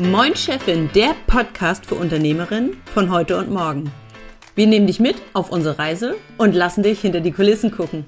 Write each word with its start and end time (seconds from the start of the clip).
Moin 0.00 0.34
Chefin, 0.34 0.88
der 0.94 1.14
Podcast 1.26 1.84
für 1.84 1.94
Unternehmerinnen 1.96 2.78
von 2.94 3.10
heute 3.10 3.36
und 3.36 3.50
morgen. 3.50 3.92
Wir 4.54 4.66
nehmen 4.66 4.86
dich 4.86 4.98
mit 4.98 5.16
auf 5.34 5.50
unsere 5.50 5.78
Reise 5.78 6.16
und 6.38 6.54
lassen 6.54 6.82
dich 6.82 7.02
hinter 7.02 7.20
die 7.20 7.32
Kulissen 7.32 7.70
gucken. 7.70 8.06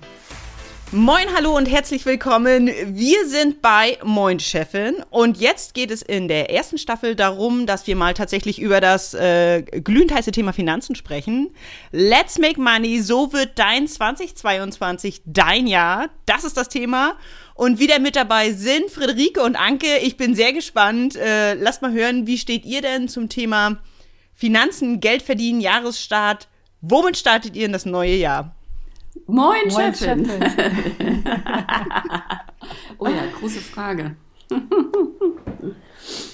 Moin, 0.94 1.24
hallo 1.34 1.56
und 1.56 1.71
herzlich 1.71 2.04
willkommen. 2.04 2.66
Wir 2.66 3.26
sind 3.26 3.62
bei 3.62 3.96
Moin 4.04 4.38
Chefin 4.38 4.96
und 5.08 5.38
jetzt 5.38 5.72
geht 5.72 5.90
es 5.90 6.03
in 6.03 6.28
der 6.28 6.50
ersten 6.50 6.76
Staffel 6.76 7.17
darum, 7.17 7.64
dass 7.64 7.87
wir 7.87 7.96
mal 7.96 8.12
tatsächlich 8.12 8.60
über 8.60 8.78
das 8.78 9.14
äh, 9.14 9.63
glühend 9.63 10.13
heiße 10.13 10.32
Thema 10.32 10.53
Finanzen 10.53 10.94
sprechen. 10.94 11.49
Let's 11.92 12.38
make 12.38 12.60
money, 12.60 13.00
so 13.00 13.32
wird 13.32 13.58
dein 13.58 13.88
2022 13.88 15.22
dein 15.24 15.67
Jahr. 15.67 16.10
Das 16.27 16.45
ist 16.45 16.59
das 16.59 16.68
Thema. 16.68 17.16
Und 17.54 17.78
wieder 17.78 17.98
mit 17.98 18.14
dabei 18.14 18.52
sind 18.52 18.90
Friederike 18.90 19.42
und 19.42 19.56
Anke. 19.56 19.96
Ich 20.02 20.18
bin 20.18 20.34
sehr 20.34 20.52
gespannt. 20.52 21.16
Äh, 21.16 21.54
lasst 21.54 21.80
mal 21.80 21.92
hören, 21.92 22.27
wie 22.27 22.36
steht 22.36 22.66
ihr 22.66 22.82
denn 22.82 23.09
zum 23.09 23.30
Thema 23.30 23.78
Finanzen, 24.34 25.00
Geld 25.00 25.22
verdienen, 25.22 25.62
Jahresstart? 25.62 26.48
Womit 26.82 27.16
startet 27.16 27.56
ihr 27.56 27.64
in 27.64 27.72
das 27.72 27.86
neue 27.86 28.16
Jahr? 28.16 28.54
Moin, 29.26 29.68
Moin 29.68 29.94
Chefin. 29.94 30.24
Chefin. 30.24 31.24
oh 32.98 33.06
ja, 33.06 33.22
große 33.38 33.60
Frage. 33.60 34.16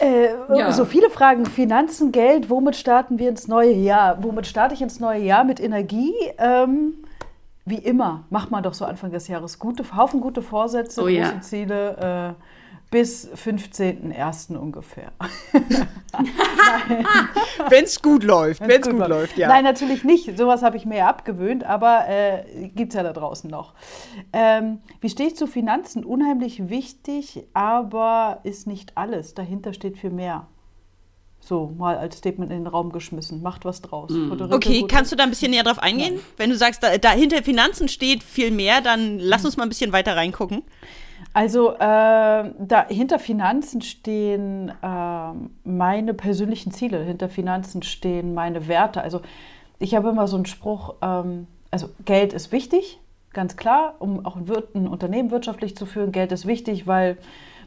Äh, 0.01 0.31
ja. 0.57 0.73
So 0.73 0.85
viele 0.87 1.11
Fragen. 1.11 1.45
Finanzen, 1.45 2.11
Geld, 2.11 2.49
womit 2.49 2.75
starten 2.75 3.19
wir 3.19 3.29
ins 3.29 3.49
neue 3.49 3.73
Jahr? 3.73 4.23
Womit 4.23 4.47
starte 4.47 4.75
ich 4.75 4.81
ins 4.81 4.99
neue 4.99 5.21
Jahr? 5.21 5.45
Mit 5.45 5.61
Energie? 5.61 6.15
Ähm, 6.39 6.95
wie 7.67 7.77
immer, 7.77 8.25
macht 8.31 8.51
man 8.51 8.63
doch 8.63 8.75
so 8.75 8.87
Anfang 8.87 9.11
des 9.11 9.29
Jahres 9.29 9.59
gute, 9.59 9.85
Haufen 9.95 10.21
gute 10.21 10.41
Vorsätze, 10.41 11.03
oh, 11.03 11.05
große 11.05 11.17
ja. 11.17 11.41
Ziele. 11.43 12.37
Äh, 12.39 12.43
bis 12.91 13.29
15.01. 13.29 14.57
ungefähr. 14.57 15.13
wenn 17.69 17.85
es 17.85 18.01
gut 18.01 18.25
läuft, 18.25 18.61
wenn 18.63 18.71
es 18.71 18.89
gut, 18.89 18.99
gut 18.99 19.09
läuft, 19.09 19.37
ja. 19.37 19.49
Nein, 19.49 19.65
natürlich 19.65 20.05
nicht. 20.05 20.39
Sowas 20.39 20.63
habe 20.63 20.79
ich 20.79 20.87
mir 20.87 20.99
ja 20.99 21.09
abgewöhnt, 21.09 21.65
aber 21.65 22.09
äh, 22.09 22.69
gibt 22.75 22.93
es 22.93 22.97
ja 22.97 23.03
da 23.03 23.13
draußen 23.13 23.51
noch. 23.51 23.75
Ähm, 24.33 24.81
wie 25.01 25.11
stehe 25.11 25.29
ich 25.29 25.37
zu 25.37 25.47
Finanzen? 25.47 26.05
Unheimlich 26.05 26.71
wichtig, 26.71 27.45
aber 27.53 28.41
ist 28.45 28.67
nicht 28.67 28.97
alles. 28.97 29.35
Dahinter 29.35 29.75
steht 29.75 29.99
viel 29.99 30.11
mehr. 30.11 30.47
So, 31.41 31.73
mal 31.79 31.97
als 31.97 32.19
Statement 32.19 32.51
in 32.51 32.65
den 32.65 32.67
Raum 32.67 32.91
geschmissen. 32.91 33.43
Macht 33.43 33.65
was 33.65 33.81
draus. 33.81 34.11
Mhm. 34.11 34.33
Okay, 34.51 34.85
kannst 34.89 35.13
du 35.13 35.17
da 35.17 35.25
ein 35.25 35.31
bisschen 35.31 35.51
näher 35.51 35.63
drauf 35.63 35.79
eingehen? 35.79 36.17
Ja. 36.17 36.21
Wenn 36.37 36.51
du 36.51 36.57
sagst, 36.57 36.83
da, 36.83 36.99
dahinter 36.99 37.43
Finanzen 37.43 37.89
steht 37.89 38.23
viel 38.23 38.51
mehr, 38.51 38.81
dann 38.81 39.19
lass 39.19 39.45
uns 39.45 39.57
mal 39.57 39.63
ein 39.63 39.69
bisschen 39.69 39.93
weiter 39.93 40.17
reingucken. 40.17 40.63
Also 41.33 41.75
äh, 41.75 41.79
da, 41.79 42.87
hinter 42.89 43.19
Finanzen 43.19 43.83
stehen 43.83 44.73
äh, 44.83 45.33
meine 45.65 46.15
persönlichen 46.15 46.73
Ziele, 46.73 47.03
hinter 47.03 47.29
Finanzen 47.29 47.83
stehen 47.83 48.35
meine 48.35 48.67
Werte. 48.69 49.03
Also 49.03 49.21
ich 49.79 49.95
habe 49.95 50.09
immer 50.09 50.27
so 50.27 50.37
einen 50.37 50.47
Spruch, 50.47 50.95
ähm, 51.03 51.47
also 51.71 51.89
Geld 52.05 52.33
ist 52.33 52.51
wichtig, 52.51 52.99
ganz 53.33 53.57
klar, 53.57 53.95
um 53.99 54.25
auch 54.27 54.37
ein, 54.37 54.47
ein, 54.75 54.89
Unternehmen 54.89 55.31
wirtschaftlich 55.31 55.77
zu 55.77 55.87
führen. 55.87 56.13
Geld 56.13 56.33
ist 56.33 56.47
wichtig, 56.47 56.87
weil 56.87 57.19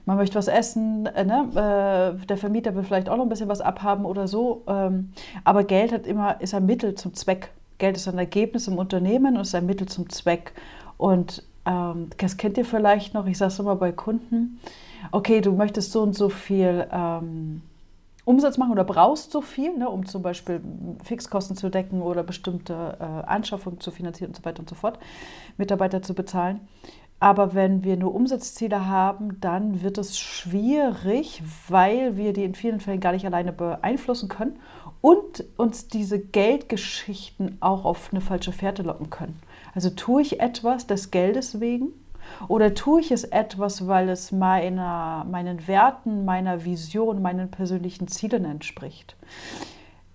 man 0.06 0.18
möchte 0.18 0.36
was 0.36 0.48
essen, 0.48 1.06
äh, 1.06 1.24
ne? 1.24 2.18
Äh, 2.20 2.26
der 2.26 2.38
Vermieter 2.38 2.76
will 2.76 2.84
vielleicht 2.84 3.10
auch 3.10 3.18
noch 3.18 3.24
ein 3.24 3.30
bisschen 3.30 3.50
was 3.50 3.62
abhaben 3.62 4.06
oder 4.06 4.28
so. 4.28 4.64
Ähm, 4.68 5.12
aber 5.44 5.64
Geld 5.64 5.92
hat 5.92 6.08
immer, 6.08 6.42
ist 6.42 6.54
ein 6.54 6.66
Mittel 6.66 6.96
zum 6.96 7.14
Zweck. 7.14 7.52
Geld 7.78 7.96
ist 7.96 8.08
ein 8.08 8.18
Ergebnis 8.18 8.68
im 8.68 8.78
Unternehmen 8.78 9.36
und 9.36 9.42
ist 9.42 9.56
ein 9.56 9.66
Mittel 9.66 9.88
zum 9.88 10.10
Zweck. 10.10 10.54
Und 10.98 11.44
ähm, 11.66 12.10
das 12.18 12.38
kennt 12.38 12.58
ihr 12.58 12.66
vielleicht 12.66 13.14
noch, 13.14 13.26
ich 13.28 13.38
sage 13.38 13.52
es 13.52 13.60
immer 13.60 13.76
bei 13.76 13.92
Kunden, 13.92 14.60
okay, 15.12 15.42
du 15.42 15.52
möchtest 15.52 15.92
so 15.92 16.02
und 16.02 16.14
so 16.14 16.30
viel 16.30 16.88
ähm, 16.92 17.62
Umsatz 18.24 18.58
machen 18.58 18.72
oder 18.72 18.84
brauchst 18.84 19.32
so 19.32 19.42
viel, 19.42 19.78
ne, 19.78 19.90
um 19.90 20.06
zum 20.06 20.22
Beispiel 20.22 20.62
Fixkosten 21.04 21.56
zu 21.56 21.70
decken 21.70 22.02
oder 22.02 22.24
bestimmte 22.24 22.98
äh, 23.00 23.28
Anschaffungen 23.28 23.80
zu 23.80 23.92
finanzieren 23.92 24.30
und 24.30 24.36
so 24.36 24.46
weiter 24.46 24.60
und 24.60 24.70
so 24.70 24.76
fort, 24.76 25.00
Mitarbeiter 25.58 26.02
zu 26.02 26.14
bezahlen. 26.14 26.62
Aber 27.20 27.54
wenn 27.54 27.84
wir 27.84 27.98
nur 27.98 28.16
Umsatzziele 28.16 28.88
haben, 28.88 29.40
dann 29.42 29.84
wird 29.84 30.00
es 30.00 30.18
schwierig, 30.18 31.44
weil 31.68 32.18
wir 32.18 32.34
die 32.34 32.44
in 32.44 32.56
vielen 32.56 32.80
Fällen 32.80 33.00
gar 33.00 33.12
nicht 33.12 33.28
alleine 33.28 33.54
beeinflussen 33.54 34.28
können 34.28 34.58
und 35.02 35.44
uns 35.56 35.88
diese 35.88 36.20
Geldgeschichten 36.20 37.58
auch 37.60 37.86
auf 37.86 38.10
eine 38.12 38.22
falsche 38.22 38.52
Fährte 38.52 38.82
locken 38.82 39.12
können. 39.12 39.40
Also 39.74 39.90
tue 39.90 40.22
ich 40.22 40.40
etwas 40.40 40.88
des 40.88 41.12
Geldes 41.12 41.60
wegen 41.60 41.90
oder 42.48 42.74
tue 42.74 43.02
ich 43.02 43.12
es 43.12 43.24
etwas, 43.24 43.88
weil 43.88 44.10
es 44.10 44.32
meiner, 44.32 45.26
meinen 45.30 45.68
Werten, 45.68 46.26
meiner 46.26 46.66
Vision, 46.66 47.22
meinen 47.22 47.50
persönlichen 47.50 48.08
Zielen 48.08 48.46
entspricht? 48.46 49.16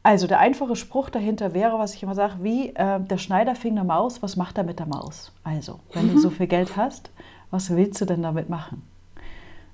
Also 0.02 0.26
der 0.26 0.38
einfache 0.38 0.76
Spruch 0.76 1.10
dahinter 1.10 1.52
wäre, 1.52 1.78
was 1.78 1.94
ich 1.94 2.02
immer 2.02 2.14
sage, 2.14 2.34
wie 2.40 2.68
äh, 2.70 3.00
der 3.00 3.18
Schneider 3.18 3.54
fing 3.54 3.72
eine 3.72 3.84
Maus, 3.84 4.22
was 4.22 4.36
macht 4.36 4.56
er 4.56 4.64
mit 4.64 4.78
der 4.78 4.86
Maus? 4.86 5.32
Also, 5.42 5.80
wenn 5.94 6.12
du 6.12 6.18
so 6.18 6.30
viel 6.30 6.46
Geld 6.46 6.76
hast, 6.76 7.10
was 7.50 7.74
willst 7.74 8.00
du 8.00 8.04
denn 8.04 8.22
damit 8.22 8.48
machen? 8.48 8.82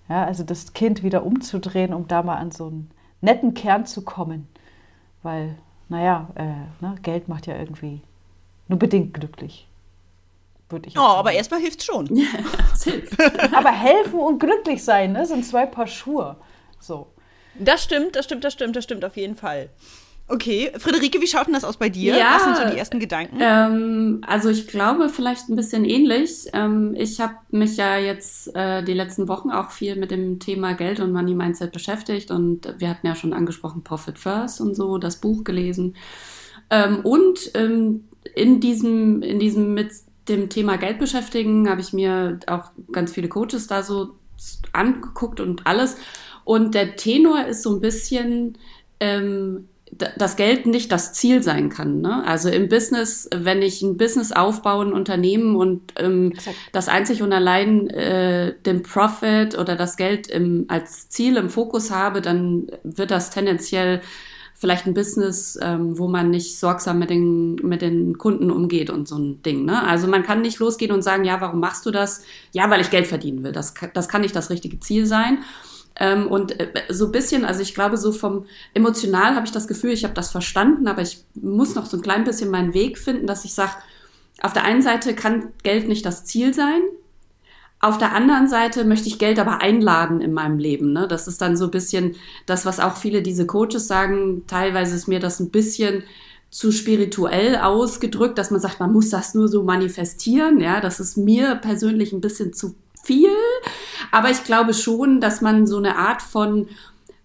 Ja, 0.08 0.24
also 0.24 0.42
das 0.42 0.72
Kind 0.72 1.02
wieder 1.02 1.24
umzudrehen, 1.24 1.92
um 1.92 2.08
da 2.08 2.22
mal 2.22 2.36
an 2.36 2.50
so 2.50 2.68
einen 2.68 2.90
netten 3.20 3.52
Kern 3.52 3.84
zu 3.84 4.02
kommen. 4.02 4.48
Weil, 5.22 5.56
naja, 5.90 6.28
äh, 6.34 6.44
ne, 6.84 6.94
Geld 7.02 7.28
macht 7.28 7.46
ja 7.46 7.56
irgendwie 7.56 8.00
nur 8.68 8.78
bedingt 8.78 9.12
glücklich 9.12 9.68
würde 10.72 10.88
ich. 10.88 10.96
Oh, 10.96 11.00
aber 11.00 11.32
erstmal 11.32 11.60
hilft 11.62 11.80
es 11.80 11.86
schon. 11.86 12.08
aber 13.52 13.70
helfen 13.70 14.18
und 14.18 14.38
glücklich 14.38 14.82
sein, 14.82 15.12
ne, 15.12 15.26
sind 15.26 15.44
zwei 15.44 15.66
Paar 15.66 15.86
Schuhe. 15.86 16.36
So. 16.80 17.08
Das 17.58 17.84
stimmt, 17.84 18.16
das 18.16 18.24
stimmt, 18.24 18.44
das 18.44 18.54
stimmt, 18.54 18.76
das 18.76 18.84
stimmt 18.84 19.04
auf 19.04 19.16
jeden 19.16 19.36
Fall. 19.36 19.70
Okay, 20.28 20.72
Friederike, 20.78 21.20
wie 21.20 21.26
schaut 21.26 21.46
denn 21.46 21.52
das 21.52 21.64
aus 21.64 21.76
bei 21.76 21.88
dir? 21.88 22.16
Ja, 22.16 22.36
Was 22.36 22.44
sind 22.44 22.56
so 22.56 22.72
die 22.72 22.78
ersten 22.78 22.98
Gedanken? 23.00 23.38
Ähm, 23.40 24.20
also 24.26 24.48
ich 24.48 24.66
glaube 24.66 25.08
vielleicht 25.08 25.48
ein 25.48 25.56
bisschen 25.56 25.84
ähnlich. 25.84 26.46
Ähm, 26.54 26.94
ich 26.96 27.20
habe 27.20 27.34
mich 27.50 27.76
ja 27.76 27.98
jetzt 27.98 28.54
äh, 28.54 28.82
die 28.82 28.94
letzten 28.94 29.28
Wochen 29.28 29.50
auch 29.50 29.72
viel 29.72 29.96
mit 29.96 30.10
dem 30.10 30.38
Thema 30.38 30.72
Geld 30.74 31.00
und 31.00 31.12
Money 31.12 31.34
Mindset 31.34 31.72
beschäftigt 31.72 32.30
und 32.30 32.74
wir 32.78 32.88
hatten 32.88 33.06
ja 33.06 33.14
schon 33.14 33.34
angesprochen 33.34 33.82
Profit 33.84 34.18
First 34.18 34.60
und 34.60 34.74
so, 34.74 34.96
das 34.96 35.16
Buch 35.20 35.44
gelesen. 35.44 35.96
Ähm, 36.70 37.00
und 37.00 37.50
ähm, 37.54 38.08
in 38.34 38.60
diesem, 38.60 39.22
in 39.22 39.38
diesem 39.38 39.74
mit 39.74 39.90
dem 40.28 40.48
Thema 40.48 40.76
Geld 40.76 40.98
beschäftigen, 40.98 41.68
habe 41.68 41.80
ich 41.80 41.92
mir 41.92 42.38
auch 42.46 42.70
ganz 42.92 43.12
viele 43.12 43.28
Coaches 43.28 43.66
da 43.66 43.82
so 43.82 44.16
angeguckt 44.72 45.40
und 45.40 45.66
alles. 45.66 45.96
Und 46.44 46.74
der 46.74 46.96
Tenor 46.96 47.46
ist 47.46 47.62
so 47.62 47.74
ein 47.74 47.80
bisschen, 47.80 48.58
ähm, 49.00 49.68
dass 50.16 50.36
Geld 50.36 50.64
nicht 50.66 50.90
das 50.90 51.12
Ziel 51.12 51.42
sein 51.42 51.68
kann. 51.68 52.00
Ne? 52.00 52.24
Also 52.26 52.48
im 52.48 52.68
Business, 52.68 53.28
wenn 53.34 53.60
ich 53.60 53.82
ein 53.82 53.98
Business 53.98 54.32
aufbaue, 54.32 54.86
ein 54.86 54.92
Unternehmen 54.92 55.54
und 55.54 55.92
ähm, 55.98 56.32
das 56.72 56.88
einzig 56.88 57.22
und 57.22 57.32
allein 57.32 57.90
äh, 57.90 58.54
den 58.64 58.82
Profit 58.82 59.58
oder 59.58 59.76
das 59.76 59.96
Geld 59.96 60.28
im, 60.28 60.64
als 60.68 61.10
Ziel 61.10 61.36
im 61.36 61.50
Fokus 61.50 61.90
habe, 61.90 62.22
dann 62.22 62.68
wird 62.84 63.10
das 63.10 63.30
tendenziell 63.30 64.00
vielleicht 64.62 64.86
ein 64.86 64.94
Business, 64.94 65.58
ähm, 65.60 65.98
wo 65.98 66.06
man 66.06 66.30
nicht 66.30 66.56
sorgsam 66.56 67.00
mit 67.00 67.10
den, 67.10 67.56
mit 67.56 67.82
den 67.82 68.16
Kunden 68.16 68.48
umgeht 68.48 68.90
und 68.90 69.08
so 69.08 69.18
ein 69.18 69.42
Ding. 69.42 69.64
Ne? 69.64 69.82
Also 69.82 70.06
man 70.06 70.22
kann 70.22 70.40
nicht 70.40 70.60
losgehen 70.60 70.92
und 70.92 71.02
sagen, 71.02 71.24
ja, 71.24 71.40
warum 71.40 71.58
machst 71.58 71.84
du 71.84 71.90
das? 71.90 72.22
Ja, 72.52 72.70
weil 72.70 72.80
ich 72.80 72.88
Geld 72.88 73.08
verdienen 73.08 73.42
will. 73.42 73.50
Das, 73.50 73.74
das 73.92 74.08
kann 74.08 74.20
nicht 74.20 74.36
das 74.36 74.50
richtige 74.50 74.78
Ziel 74.78 75.04
sein. 75.06 75.38
Ähm, 75.98 76.28
und 76.28 76.60
äh, 76.60 76.68
so 76.90 77.06
ein 77.06 77.12
bisschen, 77.12 77.44
also 77.44 77.60
ich 77.60 77.74
glaube, 77.74 77.96
so 77.96 78.12
vom 78.12 78.46
emotional 78.72 79.34
habe 79.34 79.46
ich 79.46 79.52
das 79.52 79.66
Gefühl, 79.66 79.90
ich 79.90 80.04
habe 80.04 80.14
das 80.14 80.30
verstanden, 80.30 80.86
aber 80.86 81.02
ich 81.02 81.24
muss 81.34 81.74
noch 81.74 81.86
so 81.86 81.96
ein 81.96 82.02
klein 82.02 82.22
bisschen 82.22 82.48
meinen 82.48 82.72
Weg 82.72 82.98
finden, 82.98 83.26
dass 83.26 83.44
ich 83.44 83.54
sage, 83.54 83.72
auf 84.42 84.52
der 84.52 84.62
einen 84.62 84.82
Seite 84.82 85.12
kann 85.16 85.48
Geld 85.64 85.88
nicht 85.88 86.06
das 86.06 86.24
Ziel 86.24 86.54
sein, 86.54 86.82
auf 87.82 87.98
der 87.98 88.14
anderen 88.14 88.46
Seite 88.48 88.84
möchte 88.84 89.08
ich 89.08 89.18
Geld 89.18 89.40
aber 89.40 89.60
einladen 89.60 90.20
in 90.20 90.32
meinem 90.32 90.58
Leben. 90.58 90.92
Ne? 90.92 91.08
Das 91.08 91.26
ist 91.26 91.42
dann 91.42 91.56
so 91.56 91.64
ein 91.64 91.72
bisschen 91.72 92.14
das, 92.46 92.64
was 92.64 92.78
auch 92.78 92.96
viele 92.96 93.22
diese 93.22 93.44
Coaches 93.44 93.88
sagen. 93.88 94.44
Teilweise 94.46 94.94
ist 94.94 95.08
mir 95.08 95.18
das 95.18 95.40
ein 95.40 95.50
bisschen 95.50 96.04
zu 96.48 96.70
spirituell 96.70 97.56
ausgedrückt, 97.56 98.38
dass 98.38 98.52
man 98.52 98.60
sagt, 98.60 98.78
man 98.78 98.92
muss 98.92 99.10
das 99.10 99.34
nur 99.34 99.48
so 99.48 99.64
manifestieren. 99.64 100.60
Ja, 100.60 100.80
das 100.80 101.00
ist 101.00 101.16
mir 101.16 101.56
persönlich 101.56 102.12
ein 102.12 102.20
bisschen 102.20 102.52
zu 102.52 102.76
viel. 103.02 103.34
Aber 104.12 104.30
ich 104.30 104.44
glaube 104.44 104.74
schon, 104.74 105.20
dass 105.20 105.40
man 105.40 105.66
so 105.66 105.78
eine 105.78 105.96
Art 105.96 106.22
von 106.22 106.68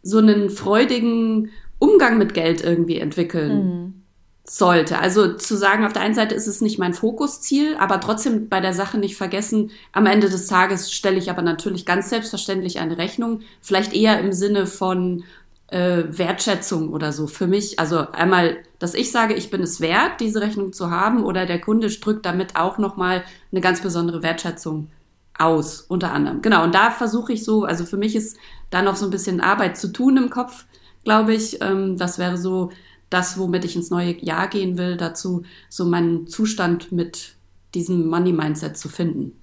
so 0.02 0.18
einen 0.18 0.50
freudigen 0.50 1.52
Umgang 1.78 2.18
mit 2.18 2.34
Geld 2.34 2.64
irgendwie 2.64 2.98
entwickeln 2.98 3.66
mhm 3.66 3.97
sollte. 4.50 5.00
Also 5.00 5.34
zu 5.34 5.58
sagen, 5.58 5.86
auf 5.86 5.94
der 5.94 6.02
einen 6.02 6.16
Seite 6.16 6.34
ist 6.34 6.48
es 6.48 6.62
nicht 6.62 6.80
mein 6.80 6.94
Fokusziel, 6.94 7.76
aber 7.78 8.00
trotzdem 8.00 8.48
bei 8.48 8.62
der 8.62 8.74
Sache 8.74 8.98
nicht 8.98 9.18
vergessen, 9.18 9.72
am 9.92 10.06
Ende 10.06 10.30
des 10.30 10.48
Tages 10.48 10.92
stelle 10.92 11.18
ich 11.18 11.30
aber 11.30 11.42
natürlich 11.42 11.86
ganz 11.86 12.10
selbstverständlich 12.10 12.80
eine 12.80 12.98
Rechnung, 12.98 13.42
vielleicht 13.62 13.94
eher 13.94 14.20
im 14.20 14.32
Sinne 14.32 14.66
von 14.66 15.26
äh, 15.68 16.04
Wertschätzung 16.08 16.94
oder 16.94 17.12
so 17.12 17.28
für 17.28 17.46
mich. 17.46 17.78
Also 17.78 18.10
einmal, 18.12 18.58
dass 18.80 18.94
ich 18.94 19.12
sage, 19.12 19.34
ich 19.34 19.50
bin 19.50 19.62
es 19.62 19.82
wert, 19.82 20.22
diese 20.22 20.40
Rechnung 20.40 20.72
zu 20.72 20.90
haben 20.92 21.26
oder 21.26 21.46
der 21.46 21.60
Kunde 21.60 21.90
drückt 21.90 22.26
damit 22.26 22.56
auch 22.56 22.78
nochmal 22.78 23.24
eine 23.52 23.62
ganz 23.62 23.82
besondere 23.82 24.24
Wertschätzung 24.24 24.90
aus, 25.38 25.82
unter 25.82 26.14
anderem. 26.14 26.42
Genau, 26.42 26.64
und 26.64 26.74
da 26.74 26.90
versuche 26.90 27.34
ich 27.34 27.44
so, 27.44 27.66
also 27.66 27.86
für 27.86 27.98
mich 27.98 28.16
ist 28.16 28.38
da 28.70 28.82
noch 28.82 28.96
so 28.96 29.06
ein 29.06 29.12
bisschen 29.12 29.42
Arbeit 29.42 29.78
zu 29.78 29.92
tun 29.92 30.16
im 30.16 30.30
Kopf, 30.30 30.66
glaube 31.04 31.34
ich. 31.34 31.62
Ähm, 31.62 31.98
das 31.98 32.18
wäre 32.18 32.38
so 32.38 32.72
das, 33.10 33.38
womit 33.38 33.66
ich 33.66 33.76
ins 33.76 33.90
neue 33.90 34.18
Jahr 34.24 34.48
gehen 34.48 34.78
will, 34.78 34.98
dazu 34.98 35.44
so 35.70 35.86
meinen 35.86 36.28
Zustand 36.28 36.92
mit 36.92 37.36
diesem 37.74 38.08
Money-Mindset 38.08 38.78
zu 38.78 38.90
finden. 38.90 39.40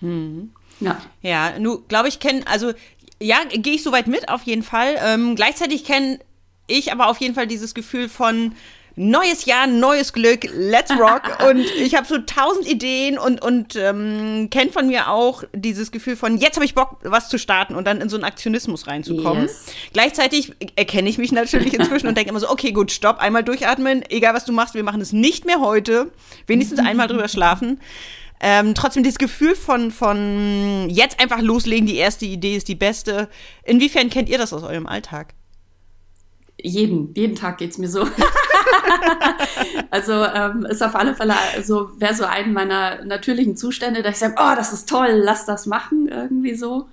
Hm. 0.00 0.50
Ja. 0.80 1.00
Ja, 1.22 1.58
nu, 1.58 1.80
glaube 1.88 2.08
ich, 2.08 2.20
kenne, 2.20 2.46
also 2.46 2.72
ja, 3.20 3.38
gehe 3.50 3.74
ich 3.74 3.82
soweit 3.82 4.08
mit, 4.08 4.28
auf 4.28 4.42
jeden 4.42 4.62
Fall. 4.62 4.96
Ähm, 5.02 5.36
gleichzeitig 5.36 5.84
kenne 5.84 6.18
ich 6.66 6.92
aber 6.92 7.08
auf 7.08 7.18
jeden 7.18 7.34
Fall 7.34 7.46
dieses 7.46 7.74
Gefühl 7.74 8.08
von, 8.08 8.54
neues 8.96 9.44
Jahr, 9.44 9.66
neues 9.66 10.12
Glück, 10.12 10.48
let's 10.52 10.90
rock. 10.90 11.38
und 11.48 11.58
ich 11.58 11.94
habe 11.94 12.06
so 12.06 12.18
tausend 12.18 12.66
Ideen 12.66 13.18
und, 13.18 13.42
und 13.42 13.76
ähm, 13.76 14.48
kennt 14.50 14.72
von 14.72 14.86
mir 14.86 15.10
auch 15.10 15.44
dieses 15.54 15.92
Gefühl 15.92 16.16
von, 16.16 16.38
jetzt 16.38 16.56
habe 16.56 16.64
ich 16.64 16.74
Bock, 16.74 16.98
was 17.02 17.28
zu 17.28 17.38
starten 17.38 17.74
und 17.74 17.86
dann 17.86 18.00
in 18.00 18.08
so 18.08 18.16
einen 18.16 18.24
Aktionismus 18.24 18.86
reinzukommen. 18.86 19.44
Yes. 19.44 19.66
Gleichzeitig 19.92 20.54
erkenne 20.76 21.08
ich 21.08 21.18
mich 21.18 21.30
natürlich 21.30 21.74
inzwischen 21.78 22.08
und 22.08 22.16
denke 22.16 22.30
immer 22.30 22.40
so, 22.40 22.50
okay, 22.50 22.72
gut, 22.72 22.90
stopp, 22.90 23.18
einmal 23.18 23.44
durchatmen, 23.44 24.02
egal 24.08 24.34
was 24.34 24.46
du 24.46 24.52
machst, 24.52 24.74
wir 24.74 24.82
machen 24.82 25.00
es 25.00 25.12
nicht 25.12 25.44
mehr 25.44 25.60
heute, 25.60 26.10
wenigstens 26.46 26.80
einmal 26.80 27.06
drüber 27.06 27.28
schlafen. 27.28 27.80
Ähm, 28.40 28.74
trotzdem 28.74 29.02
dieses 29.02 29.18
Gefühl 29.18 29.54
von, 29.54 29.90
von 29.90 30.88
jetzt 30.90 31.20
einfach 31.20 31.40
loslegen, 31.40 31.86
die 31.86 31.96
erste 31.96 32.26
Idee 32.26 32.56
ist 32.56 32.68
die 32.68 32.74
beste. 32.74 33.28
Inwiefern 33.64 34.10
kennt 34.10 34.28
ihr 34.28 34.36
das 34.36 34.52
aus 34.52 34.62
eurem 34.62 34.86
Alltag? 34.86 35.34
Jeden, 36.66 37.14
jeden 37.14 37.36
Tag 37.36 37.58
geht's 37.58 37.78
mir 37.78 37.88
so. 37.88 38.02
also 39.90 40.12
ähm, 40.12 40.66
ist 40.66 40.82
auf 40.82 40.94
alle 40.94 41.14
Fälle 41.14 41.34
so, 41.62 41.90
wäre 41.98 42.14
so 42.14 42.24
ein 42.24 42.52
meiner 42.52 43.04
natürlichen 43.04 43.56
Zustände, 43.56 44.02
dass 44.02 44.14
ich 44.14 44.18
sage, 44.18 44.34
oh, 44.38 44.54
das 44.56 44.72
ist 44.72 44.88
toll, 44.88 45.20
lass 45.22 45.46
das 45.46 45.66
machen, 45.66 46.08
irgendwie 46.08 46.54
so. 46.54 46.88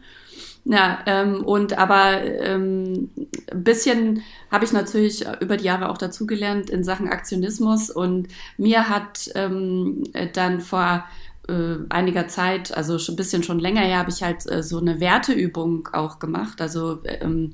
Ja, 0.66 1.00
ähm, 1.08 1.44
und 1.44 1.78
aber 1.78 2.22
ähm, 2.22 3.10
ein 3.52 3.64
bisschen 3.64 4.24
habe 4.50 4.64
ich 4.64 4.72
natürlich 4.72 5.25
über 5.42 5.58
die 5.58 5.66
Jahre 5.66 5.90
auch 5.90 5.98
dazugelernt 5.98 6.69
in 6.69 6.86
Sachen 6.86 7.10
Aktionismus 7.10 7.90
und 7.90 8.30
mir 8.58 8.88
hat 8.88 9.30
ähm, 9.36 10.04
dann 10.34 10.62
vor 10.62 11.04
äh, 11.50 11.76
einiger 11.90 12.30
Zeit, 12.30 12.76
also 12.76 12.98
schon 12.98 13.14
ein 13.14 13.18
bisschen 13.18 13.44
schon 13.44 13.60
länger 13.60 13.81
her, 13.81 14.00
habe 14.00 14.10
ich 14.10 14.24
halt 14.24 14.50
äh, 14.50 14.64
so 14.64 14.80
eine 14.80 15.02
Werteübung 15.02 15.90
auch 15.92 16.19
gemacht. 16.19 16.62
Also 16.62 17.02
ähm, 17.04 17.52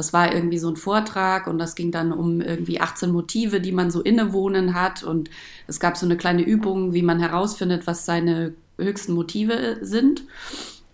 das 0.00 0.14
war 0.14 0.32
irgendwie 0.32 0.58
so 0.58 0.70
ein 0.70 0.76
Vortrag 0.76 1.46
und 1.46 1.58
das 1.58 1.74
ging 1.74 1.92
dann 1.92 2.10
um 2.10 2.40
irgendwie 2.40 2.80
18 2.80 3.10
Motive, 3.10 3.60
die 3.60 3.70
man 3.70 3.90
so 3.90 4.00
innewohnen 4.00 4.72
hat. 4.74 5.02
Und 5.02 5.28
es 5.66 5.78
gab 5.78 5.98
so 5.98 6.06
eine 6.06 6.16
kleine 6.16 6.40
Übung, 6.40 6.94
wie 6.94 7.02
man 7.02 7.20
herausfindet, 7.20 7.86
was 7.86 8.06
seine 8.06 8.54
höchsten 8.78 9.12
Motive 9.12 9.76
sind. 9.82 10.22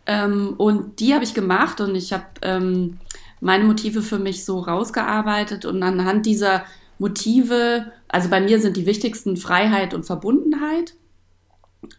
Ähm, 0.06 0.55
und 0.58 0.99
die 0.99 1.14
habe 1.14 1.23
ich 1.23 1.35
gemacht 1.35 1.81
und 1.81 1.94
ich 1.94 2.12
habe 2.12 2.25
ähm, 2.43 2.99
meine 3.41 3.62
Motive 3.62 4.03
für 4.03 4.19
mich 4.19 4.44
so 4.44 4.58
rausgearbeitet 4.58 5.67
und 5.67 5.85
anhand 5.85 6.26
dieser 6.26 6.64
Motive, 6.99 7.93
also 8.08 8.29
bei 8.29 8.41
mir 8.41 8.58
sind 8.58 8.76
die 8.76 8.87
wichtigsten 8.87 9.37
Freiheit 9.37 9.94
und 9.94 10.03
Verbundenheit. 10.03 10.94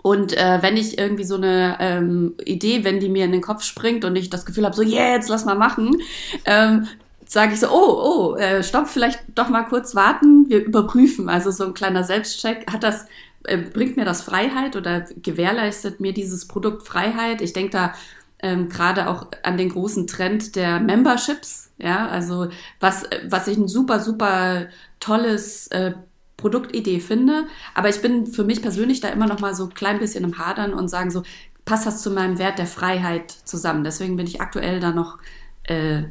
Und 0.02 0.36
äh, 0.36 0.60
wenn 0.62 0.78
ich 0.78 0.98
irgendwie 0.98 1.24
so 1.24 1.36
eine 1.36 1.78
ähm, 1.80 2.36
Idee, 2.46 2.84
wenn 2.84 3.00
die 3.00 3.10
mir 3.10 3.26
in 3.26 3.32
den 3.32 3.42
Kopf 3.42 3.64
springt 3.64 4.06
und 4.06 4.16
ich 4.16 4.30
das 4.30 4.46
Gefühl 4.46 4.66
habe, 4.66 4.76
so 4.76 4.82
yeah, 4.82 5.14
jetzt 5.14 5.30
lass 5.30 5.46
mal 5.46 5.56
machen, 5.56 6.02
ähm, 6.46 6.88
sage 7.26 7.54
ich 7.54 7.60
so, 7.60 7.68
oh, 7.70 8.34
oh, 8.34 8.36
äh, 8.36 8.64
stopp, 8.64 8.88
vielleicht 8.88 9.20
doch 9.36 9.50
mal 9.50 9.64
kurz 9.64 9.96
warten, 9.96 10.50
wir 10.50 10.64
überprüfen. 10.64 11.30
Also 11.30 11.52
so 11.52 11.66
ein 11.66 11.74
kleiner 11.74 12.04
Selbstcheck, 12.04 12.72
hat 12.72 12.84
das, 12.84 13.08
äh, 13.44 13.58
bringt 13.58 13.98
mir 13.98 14.06
das 14.06 14.22
Freiheit 14.22 14.76
oder 14.76 15.06
gewährleistet 15.22 16.00
mir 16.00 16.14
dieses 16.14 16.48
Produkt 16.48 16.88
Freiheit? 16.88 17.42
Ich 17.42 17.54
denke 17.54 17.72
da 17.72 17.94
ähm, 18.40 18.70
gerade 18.70 19.10
auch 19.10 19.28
an 19.44 19.58
den 19.58 19.70
großen 19.70 20.08
Trend 20.08 20.56
der 20.56 20.80
Memberships, 20.80 21.72
ja, 21.78 22.08
also 22.08 22.50
was, 22.80 23.04
was 23.28 23.48
ich 23.48 23.58
ein 23.58 23.68
super, 23.68 24.00
super 24.00 24.68
tolles 25.00 25.68
äh, 25.68 25.94
Produktidee 26.38 27.00
finde. 27.00 27.48
Aber 27.74 27.90
ich 27.90 28.02
bin 28.02 28.28
für 28.28 28.44
mich 28.44 28.62
persönlich 28.62 29.00
da 29.00 29.10
immer 29.10 29.28
noch 29.28 29.40
mal 29.40 29.56
so 29.56 29.66
ein 29.66 29.74
klein 29.74 30.00
bisschen 30.00 30.24
im 30.24 30.38
Hadern 30.38 30.74
und 30.74 30.88
sagen 30.88 31.12
so, 31.12 31.24
passt 31.66 31.86
das 31.86 32.02
zu 32.02 32.12
meinem 32.12 32.38
Wert 32.38 32.60
der 32.60 32.68
Freiheit 32.68 33.32
zusammen? 33.32 33.84
Deswegen 33.84 34.16
bin 34.16 34.28
ich 34.28 34.40
aktuell 34.40 34.80
da 34.80 34.92
noch 34.92 35.18
äh, 35.64 36.04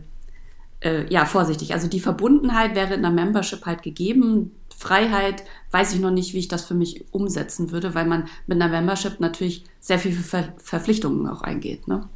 äh, 0.80 1.06
ja 1.08 1.24
vorsichtig. 1.24 1.72
Also 1.72 1.88
die 1.88 2.00
Verbundenheit 2.00 2.74
wäre 2.74 2.94
in 2.94 3.02
der 3.02 3.10
Membership 3.10 3.64
halt 3.64 3.82
gegeben. 3.82 4.52
Freiheit 4.76 5.44
weiß 5.70 5.94
ich 5.94 6.00
noch 6.00 6.10
nicht, 6.10 6.34
wie 6.34 6.38
ich 6.38 6.48
das 6.48 6.64
für 6.64 6.74
mich 6.74 7.06
umsetzen 7.12 7.70
würde, 7.70 7.94
weil 7.94 8.06
man 8.06 8.28
mit 8.46 8.60
einer 8.60 8.70
Membership 8.70 9.20
natürlich 9.20 9.64
sehr 9.80 9.98
viele 9.98 10.16
Ver 10.16 10.52
Verpflichtungen 10.58 11.26
auch 11.28 11.40
eingeht. 11.40 11.88
Ne? 11.88 12.08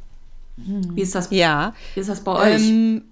Hm. 0.63 0.95
Wie 0.95 1.01
ist 1.01 1.15
das? 1.15 1.31
Ja. 1.31 1.73
Wie 1.95 2.01
ist 2.01 2.09
das 2.09 2.23
bei 2.23 2.55
euch? 2.55 2.69
Ähm, 2.69 3.03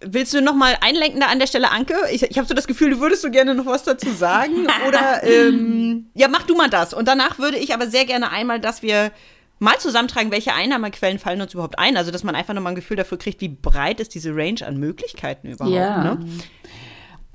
Willst 0.00 0.32
du 0.32 0.40
noch 0.40 0.54
mal 0.54 0.76
einlenken 0.80 1.20
da 1.20 1.26
an 1.26 1.40
der 1.40 1.48
Stelle, 1.48 1.70
Anke? 1.70 1.94
Ich, 2.12 2.22
ich 2.22 2.38
habe 2.38 2.46
so 2.46 2.54
das 2.54 2.68
Gefühl, 2.68 2.90
du 2.90 3.00
würdest 3.00 3.22
so 3.22 3.30
gerne 3.30 3.54
noch 3.54 3.66
was 3.66 3.82
dazu 3.82 4.10
sagen. 4.12 4.66
Oder 4.88 5.24
ähm, 5.24 6.10
ja, 6.14 6.28
mach 6.28 6.44
du 6.44 6.54
mal 6.54 6.70
das. 6.70 6.94
Und 6.94 7.08
danach 7.08 7.38
würde 7.38 7.58
ich 7.58 7.74
aber 7.74 7.88
sehr 7.88 8.04
gerne 8.04 8.30
einmal, 8.30 8.60
dass 8.60 8.82
wir 8.82 9.10
mal 9.58 9.76
zusammentragen, 9.78 10.30
welche 10.30 10.54
Einnahmequellen 10.54 11.18
fallen 11.18 11.40
uns 11.40 11.52
überhaupt 11.52 11.78
ein. 11.80 11.96
Also, 11.96 12.12
dass 12.12 12.22
man 12.22 12.36
einfach 12.36 12.54
noch 12.54 12.62
mal 12.62 12.70
ein 12.70 12.76
Gefühl 12.76 12.96
dafür 12.96 13.18
kriegt, 13.18 13.40
wie 13.40 13.48
breit 13.48 13.98
ist 13.98 14.14
diese 14.14 14.34
Range 14.34 14.64
an 14.64 14.76
Möglichkeiten 14.76 15.48
überhaupt. 15.48 15.74
Ja. 15.74 16.04
Ne? 16.04 16.26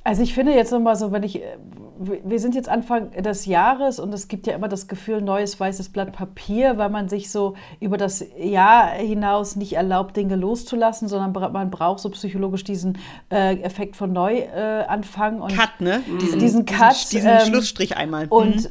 Also 0.06 0.22
ich 0.22 0.34
finde 0.34 0.54
jetzt 0.54 0.72
nochmal 0.72 0.98
so, 0.98 1.14
wenn 1.14 1.24
ich, 1.24 1.42
äh, 1.42 1.58
wir 1.98 2.40
sind 2.40 2.56
jetzt 2.56 2.68
Anfang 2.68 3.12
des 3.12 3.46
Jahres 3.46 4.00
und 4.00 4.14
es 4.14 4.28
gibt 4.28 4.48
ja 4.48 4.54
immer 4.54 4.68
das 4.68 4.90
Gefühl, 4.90 5.22
neues 5.22 5.58
weißes 5.58 5.90
Blatt 5.90 6.12
Papier, 6.12 6.78
weil 6.78 6.90
man 6.90 7.08
sich 7.08 7.32
so 7.32 7.56
über 7.80 7.98
das 7.98 8.26
Jahr 8.38 8.90
hinaus 8.90 9.56
nicht 9.56 9.74
erlaubt, 9.74 10.18
Dinge 10.18 10.36
loszulassen, 10.36 11.08
sondern 11.08 11.54
man 11.54 11.72
braucht 11.72 12.00
so 12.00 12.10
psychologisch 12.10 12.66
diesen 12.66 12.98
äh, 13.32 13.56
Effekt 13.62 13.96
von 13.96 14.12
Neuanfang. 14.12 15.42
Äh, 15.42 15.54
Cut, 15.54 15.80
ne? 15.80 16.02
Diesen, 16.22 16.40
diesen 16.40 16.66
Cut. 16.66 16.96
Diesen, 16.96 17.14
diesen 17.14 17.30
ähm, 17.30 17.46
Schlussstrich 17.48 17.96
einmal. 17.96 18.28
Und 18.28 18.70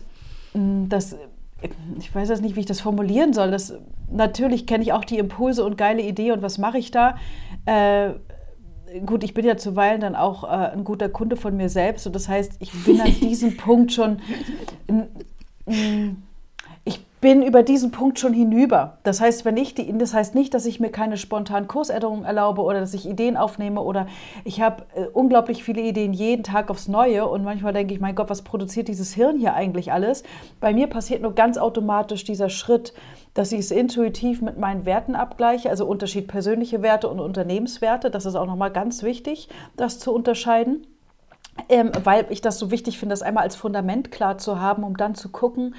mhm. 0.53 0.91
das, 0.91 1.17
ich 1.99 2.15
weiß 2.15 2.29
jetzt 2.29 2.43
nicht, 2.43 2.57
wie 2.57 2.61
ich 2.61 2.67
das 2.67 2.83
formulieren 2.83 3.33
soll. 3.33 3.51
Das, 3.51 3.73
natürlich 4.11 4.67
kenne 4.67 4.85
ich 4.85 4.93
auch 4.93 5.05
die 5.05 5.17
Impulse 5.17 5.65
und 5.65 5.79
geile 5.79 6.03
Idee 6.03 6.33
und 6.33 6.43
was 6.43 6.59
mache 6.59 6.77
ich 6.77 6.91
da. 6.91 7.17
Äh, 7.65 8.11
gut, 9.07 9.25
ich 9.25 9.35
bin 9.35 9.45
ja 9.45 9.57
zuweilen 9.57 10.01
dann 10.01 10.17
auch 10.17 10.45
äh, 10.45 10.73
ein 10.73 10.85
guter 10.85 11.09
Kunde 11.09 11.37
von 11.37 11.57
mir 11.57 11.69
selbst 11.69 12.07
und 12.07 12.15
das 12.15 12.29
heißt, 12.29 12.55
ich 12.61 12.73
bin 12.85 13.01
an 13.01 13.15
diesem 13.21 13.57
Punkt 13.57 13.93
schon. 13.93 14.21
Ich 16.85 17.01
bin 17.21 17.43
über 17.43 17.63
diesen 17.63 17.93
Punkt 17.93 18.19
schon 18.19 18.33
hinüber. 18.33 18.99
Das 19.05 19.21
heißt, 19.21 19.45
wenn 19.45 19.57
ich 19.57 19.75
die, 19.75 19.97
das 19.97 20.13
heißt 20.13 20.35
nicht, 20.35 20.53
dass 20.55 20.67
ich 20.67 20.81
mir 20.81 20.91
keine 20.91 21.17
spontanen 21.17 21.69
Kursänderungen 21.69 22.25
erlaube 22.25 22.63
oder 22.63 22.81
dass 22.81 22.95
ich 22.95 23.09
Ideen 23.09 23.37
aufnehme 23.37 23.81
oder 23.81 24.09
ich 24.45 24.61
habe 24.61 24.85
äh, 24.95 25.05
unglaublich 25.05 25.63
viele 25.63 25.83
Ideen 25.83 26.13
jeden 26.13 26.43
Tag 26.43 26.69
aufs 26.69 26.89
Neue 26.89 27.29
und 27.29 27.45
manchmal 27.45 27.73
denke 27.73 27.95
ich, 27.95 28.01
mein 28.01 28.17
Gott, 28.17 28.29
was 28.29 28.43
produziert 28.43 28.89
dieses 28.89 29.15
Hirn 29.15 29.39
hier 29.39 29.55
eigentlich 29.55 29.93
alles? 29.93 30.25
Bei 30.59 30.75
mir 30.75 30.89
passiert 30.89 31.23
nur 31.23 31.35
ganz 31.35 31.59
automatisch 31.59 32.25
dieser 32.25 32.49
Schritt, 32.49 32.93
dass 33.35 33.53
ich 33.53 33.61
es 33.61 33.71
intuitiv 33.71 34.43
mit 34.43 34.59
meinen 34.59 34.85
Werten 34.85 35.15
abgleiche, 35.15 35.71
also 35.71 35.87
Unterschied 35.87 36.29
persönliche 36.29 36.83
Werte 36.83 37.09
und 37.09 37.21
Unternehmenswerte. 37.21 38.11
Das 38.11 38.27
ist 38.27 38.35
auch 38.35 38.47
nochmal 38.47 38.73
ganz 38.73 39.03
wichtig, 39.03 39.49
das 39.77 39.99
zu 39.99 40.13
unterscheiden. 40.13 40.87
Ähm, 41.69 41.93
weil 42.05 42.25
ich 42.31 42.41
das 42.41 42.59
so 42.59 42.71
wichtig 42.71 42.99
finde, 42.99 43.13
das 43.13 43.21
einmal 43.21 43.43
als 43.43 43.57
Fundament 43.57 44.11
klar 44.11 44.39
zu 44.39 44.59
haben, 44.59 44.85
um 44.85 44.97
dann 44.97 45.15
zu 45.15 45.29
gucken, 45.29 45.75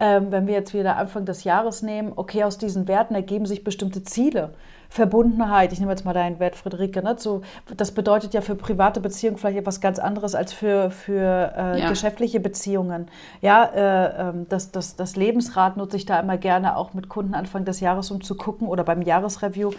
ähm, 0.00 0.32
wenn 0.32 0.48
wir 0.48 0.54
jetzt 0.54 0.74
wieder 0.74 0.96
Anfang 0.96 1.24
des 1.24 1.44
Jahres 1.44 1.82
nehmen, 1.82 2.12
okay, 2.16 2.42
aus 2.42 2.58
diesen 2.58 2.88
Werten 2.88 3.14
ergeben 3.14 3.46
sich 3.46 3.62
bestimmte 3.62 4.02
Ziele. 4.02 4.52
Verbundenheit, 4.92 5.72
ich 5.72 5.80
nehme 5.80 5.90
jetzt 5.90 6.04
mal 6.04 6.12
deinen 6.12 6.38
Wert, 6.38 6.54
Friederike, 6.54 7.02
ne? 7.02 7.16
so, 7.16 7.40
das 7.78 7.92
bedeutet 7.92 8.34
ja 8.34 8.42
für 8.42 8.54
private 8.54 9.00
Beziehungen 9.00 9.38
vielleicht 9.38 9.56
etwas 9.56 9.80
ganz 9.80 9.98
anderes 9.98 10.34
als 10.34 10.52
für, 10.52 10.90
für 10.90 11.54
äh, 11.56 11.80
ja. 11.80 11.88
geschäftliche 11.88 12.40
Beziehungen. 12.40 13.06
Ja, 13.40 13.64
äh, 13.64 14.28
ähm, 14.28 14.46
das, 14.50 14.70
das, 14.70 14.94
das 14.94 15.16
Lebensrad 15.16 15.78
nutze 15.78 15.96
ich 15.96 16.04
da 16.04 16.20
immer 16.20 16.36
gerne 16.36 16.76
auch 16.76 16.92
mit 16.92 17.08
Kunden 17.08 17.32
Anfang 17.32 17.64
des 17.64 17.80
Jahres, 17.80 18.10
um 18.10 18.20
zu 18.20 18.36
gucken 18.36 18.68
oder 18.68 18.84
beim 18.84 19.00
Jahresreview, 19.00 19.70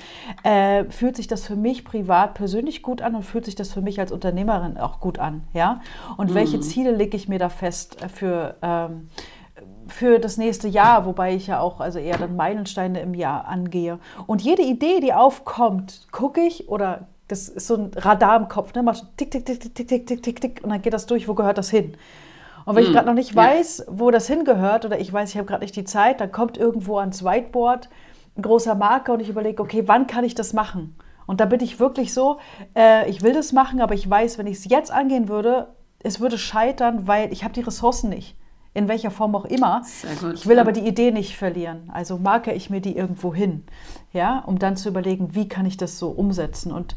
äh, 0.41 0.85
fühlt 0.85 1.15
sich 1.15 1.27
das 1.27 1.45
für 1.45 1.55
mich 1.55 1.85
privat 1.85 2.33
persönlich 2.33 2.81
gut 2.81 3.03
an 3.03 3.13
und 3.13 3.21
fühlt 3.21 3.45
sich 3.45 3.53
das 3.53 3.71
für 3.71 3.81
mich 3.81 3.99
als 3.99 4.11
Unternehmerin 4.11 4.79
auch 4.79 4.99
gut 4.99 5.19
an. 5.19 5.43
Ja? 5.53 5.81
Und 6.17 6.31
mhm. 6.31 6.33
welche 6.33 6.59
Ziele 6.59 6.89
lege 6.89 7.15
ich 7.15 7.29
mir 7.29 7.37
da 7.37 7.49
fest 7.49 7.97
für 8.11 8.55
ähm, 8.63 9.09
für 9.87 10.19
das 10.19 10.37
nächste 10.37 10.67
Jahr, 10.67 11.05
wobei 11.05 11.35
ich 11.35 11.47
ja 11.47 11.59
auch 11.59 11.79
also 11.79 11.99
eher 11.99 12.17
dann 12.17 12.35
Meilensteine 12.35 13.01
im 13.01 13.13
Jahr 13.13 13.47
angehe. 13.47 13.99
Und 14.27 14.41
jede 14.41 14.61
Idee, 14.61 14.99
die 14.99 15.13
aufkommt, 15.13 16.07
gucke 16.11 16.41
ich 16.41 16.69
oder 16.69 17.07
das 17.27 17.49
ist 17.49 17.67
so 17.67 17.75
ein 17.75 17.91
Radar 17.95 18.37
im 18.37 18.47
Kopf, 18.47 18.73
ne? 18.75 18.83
Macht 18.83 19.05
tick, 19.17 19.31
tick, 19.31 19.45
tick, 19.45 19.61
tick, 19.61 19.87
tick, 19.87 20.07
tick, 20.07 20.23
tick, 20.23 20.41
tick 20.41 20.61
und 20.63 20.69
dann 20.69 20.81
geht 20.81 20.93
das 20.93 21.05
durch, 21.05 21.27
wo 21.27 21.33
gehört 21.33 21.57
das 21.57 21.69
hin? 21.69 21.97
Und 22.65 22.75
wenn 22.75 22.83
hm, 22.83 22.89
ich 22.89 22.95
gerade 22.95 23.07
noch 23.07 23.15
nicht 23.15 23.35
weiß, 23.35 23.85
wo 23.89 24.11
das 24.11 24.27
hingehört 24.27 24.85
oder 24.85 24.99
ich 24.99 25.11
weiß, 25.11 25.29
ich 25.29 25.37
habe 25.37 25.47
gerade 25.47 25.63
nicht 25.63 25.75
die 25.75 25.83
Zeit, 25.83 26.21
dann 26.21 26.31
kommt 26.31 26.57
irgendwo 26.57 26.97
ans 26.97 27.23
Whiteboard 27.23 27.89
ein 28.37 28.41
großer 28.41 28.75
Marker 28.75 29.13
und 29.13 29.19
ich 29.19 29.29
überlege, 29.29 29.61
okay, 29.61 29.83
wann 29.85 30.07
kann 30.07 30.23
ich 30.23 30.35
das 30.35 30.53
machen? 30.53 30.95
Und 31.25 31.39
da 31.39 31.45
bin 31.45 31.61
ich 31.61 31.79
wirklich 31.79 32.13
so, 32.13 32.39
äh, 32.75 33.09
ich 33.09 33.21
will 33.21 33.33
das 33.33 33.53
machen, 33.53 33.81
aber 33.81 33.93
ich 33.93 34.09
weiß, 34.09 34.37
wenn 34.37 34.47
ich 34.47 34.57
es 34.57 34.65
jetzt 34.65 34.91
angehen 34.91 35.29
würde, 35.29 35.67
es 35.99 36.19
würde 36.19 36.37
scheitern, 36.37 37.07
weil 37.07 37.31
ich 37.31 37.43
habe 37.43 37.53
die 37.53 37.61
Ressourcen 37.61 38.09
nicht. 38.09 38.35
In 38.73 38.87
welcher 38.87 39.11
Form 39.11 39.35
auch 39.35 39.45
immer. 39.45 39.83
Gut, 40.19 40.33
ich 40.33 40.47
will 40.47 40.55
ja. 40.55 40.61
aber 40.61 40.71
die 40.71 40.87
Idee 40.87 41.11
nicht 41.11 41.37
verlieren. 41.37 41.89
Also 41.93 42.17
marke 42.17 42.53
ich 42.53 42.69
mir 42.69 42.81
die 42.81 42.95
irgendwo 42.95 43.33
hin, 43.33 43.63
ja, 44.13 44.39
um 44.39 44.59
dann 44.59 44.75
zu 44.75 44.89
überlegen, 44.89 45.35
wie 45.35 45.47
kann 45.47 45.65
ich 45.65 45.77
das 45.77 45.99
so 45.99 46.09
umsetzen. 46.09 46.71
Und 46.71 46.95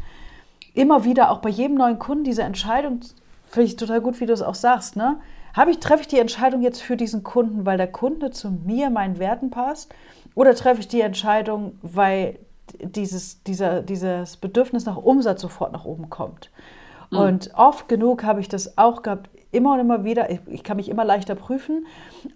immer 0.74 1.04
wieder 1.04 1.30
auch 1.30 1.38
bei 1.38 1.50
jedem 1.50 1.76
neuen 1.76 1.98
Kunden 1.98 2.24
diese 2.24 2.42
Entscheidung, 2.42 3.00
finde 3.48 3.66
ich 3.66 3.76
total 3.76 4.00
gut, 4.00 4.20
wie 4.20 4.26
du 4.26 4.32
es 4.32 4.42
auch 4.42 4.54
sagst, 4.54 4.96
ne? 4.96 5.18
Habe 5.54 5.70
ich, 5.70 5.80
treffe 5.80 6.02
ich 6.02 6.08
die 6.08 6.18
Entscheidung 6.18 6.60
jetzt 6.60 6.82
für 6.82 6.98
diesen 6.98 7.22
Kunden, 7.22 7.64
weil 7.64 7.78
der 7.78 7.90
Kunde 7.90 8.30
zu 8.30 8.50
mir, 8.50 8.90
meinen 8.90 9.18
Werten 9.18 9.48
passt? 9.48 9.94
Oder 10.34 10.54
treffe 10.54 10.80
ich 10.80 10.88
die 10.88 11.00
Entscheidung, 11.00 11.78
weil 11.80 12.38
dieses, 12.78 13.42
dieser, 13.42 13.80
dieses 13.80 14.36
Bedürfnis 14.36 14.84
nach 14.84 14.98
Umsatz 14.98 15.40
sofort 15.40 15.72
nach 15.72 15.86
oben 15.86 16.10
kommt? 16.10 16.50
Mhm. 17.10 17.18
Und 17.18 17.50
oft 17.54 17.88
genug 17.88 18.24
habe 18.24 18.40
ich 18.40 18.48
das 18.48 18.78
auch 18.78 19.02
gehabt, 19.02 19.30
immer 19.52 19.74
und 19.74 19.80
immer 19.80 20.04
wieder, 20.04 20.30
ich, 20.30 20.40
ich, 20.46 20.62
kann 20.62 20.76
mich 20.76 20.88
immer 20.88 21.04
leichter 21.04 21.34
prüfen, 21.34 21.86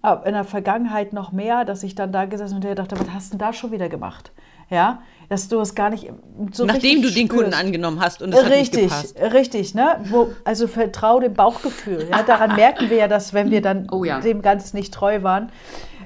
aber 0.01 0.25
in 0.25 0.33
der 0.33 0.43
Vergangenheit 0.43 1.13
noch 1.13 1.31
mehr, 1.31 1.65
dass 1.65 1.83
ich 1.83 1.95
dann 1.95 2.11
da 2.11 2.25
gesessen 2.25 2.55
und 2.55 2.65
dachte, 2.77 2.99
was 2.99 3.13
hast 3.13 3.27
du 3.27 3.37
denn 3.37 3.45
da 3.45 3.53
schon 3.53 3.71
wieder 3.71 3.89
gemacht? 3.89 4.31
Ja, 4.69 5.01
dass 5.27 5.49
du 5.49 5.59
es 5.59 5.75
gar 5.75 5.89
nicht 5.89 6.09
so 6.53 6.65
Nachdem 6.65 7.01
du 7.01 7.09
den 7.09 7.27
spürst. 7.27 7.29
Kunden 7.29 7.53
angenommen 7.53 7.99
hast 7.99 8.21
und 8.21 8.33
es 8.33 8.49
richtig, 8.49 8.89
hat 8.89 9.01
nicht 9.01 9.15
gepasst. 9.15 9.33
Richtig, 9.33 9.75
ne? 9.75 9.97
Wo, 10.05 10.29
also 10.45 10.67
vertrau 10.67 11.19
dem 11.19 11.33
Bauchgefühl. 11.33 12.07
Ja? 12.09 12.23
Daran 12.23 12.55
merken 12.55 12.89
wir 12.89 12.97
ja, 12.97 13.07
dass 13.09 13.33
wenn 13.33 13.51
wir 13.51 13.61
dann 13.61 13.89
oh, 13.91 14.05
ja. 14.05 14.21
dem 14.21 14.41
Ganzen 14.41 14.77
nicht 14.77 14.93
treu 14.93 15.23
waren, 15.23 15.51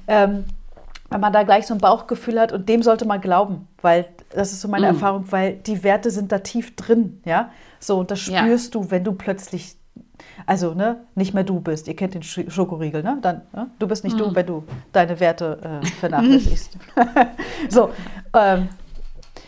ähm, 0.07 0.45
wenn 1.11 1.21
man 1.21 1.31
da 1.31 1.43
gleich 1.43 1.67
so 1.67 1.75
ein 1.75 1.79
Bauchgefühl 1.79 2.39
hat 2.39 2.51
und 2.51 2.67
dem 2.67 2.81
sollte 2.81 3.05
man 3.05 3.21
glauben, 3.21 3.67
weil 3.81 4.07
das 4.35 4.51
ist 4.51 4.61
so 4.61 4.67
meine 4.67 4.87
mm. 4.87 4.95
Erfahrung, 4.95 5.31
weil 5.31 5.55
die 5.55 5.83
Werte 5.83 6.11
sind 6.11 6.31
da 6.31 6.39
tief 6.39 6.75
drin, 6.75 7.21
ja. 7.25 7.51
So, 7.79 7.99
und 7.99 8.11
das 8.11 8.19
spürst 8.19 8.73
ja. 8.73 8.81
du, 8.81 8.91
wenn 8.91 9.03
du 9.03 9.13
plötzlich 9.13 9.77
also 10.45 10.73
ne, 10.73 11.05
nicht 11.15 11.33
mehr 11.33 11.43
du 11.43 11.59
bist. 11.59 11.87
Ihr 11.87 11.95
kennt 11.95 12.13
den 12.13 12.23
Schokoriegel, 12.23 13.03
ne? 13.03 13.17
Dann, 13.21 13.41
ne? 13.53 13.69
Du 13.79 13.87
bist 13.87 14.03
nicht 14.03 14.15
mhm. 14.15 14.19
du, 14.19 14.35
wenn 14.35 14.45
du 14.45 14.63
deine 14.91 15.19
Werte 15.19 15.81
äh, 15.83 15.85
vernachlässigst. 15.85 16.77
so, 17.69 17.89
ähm, 18.33 18.69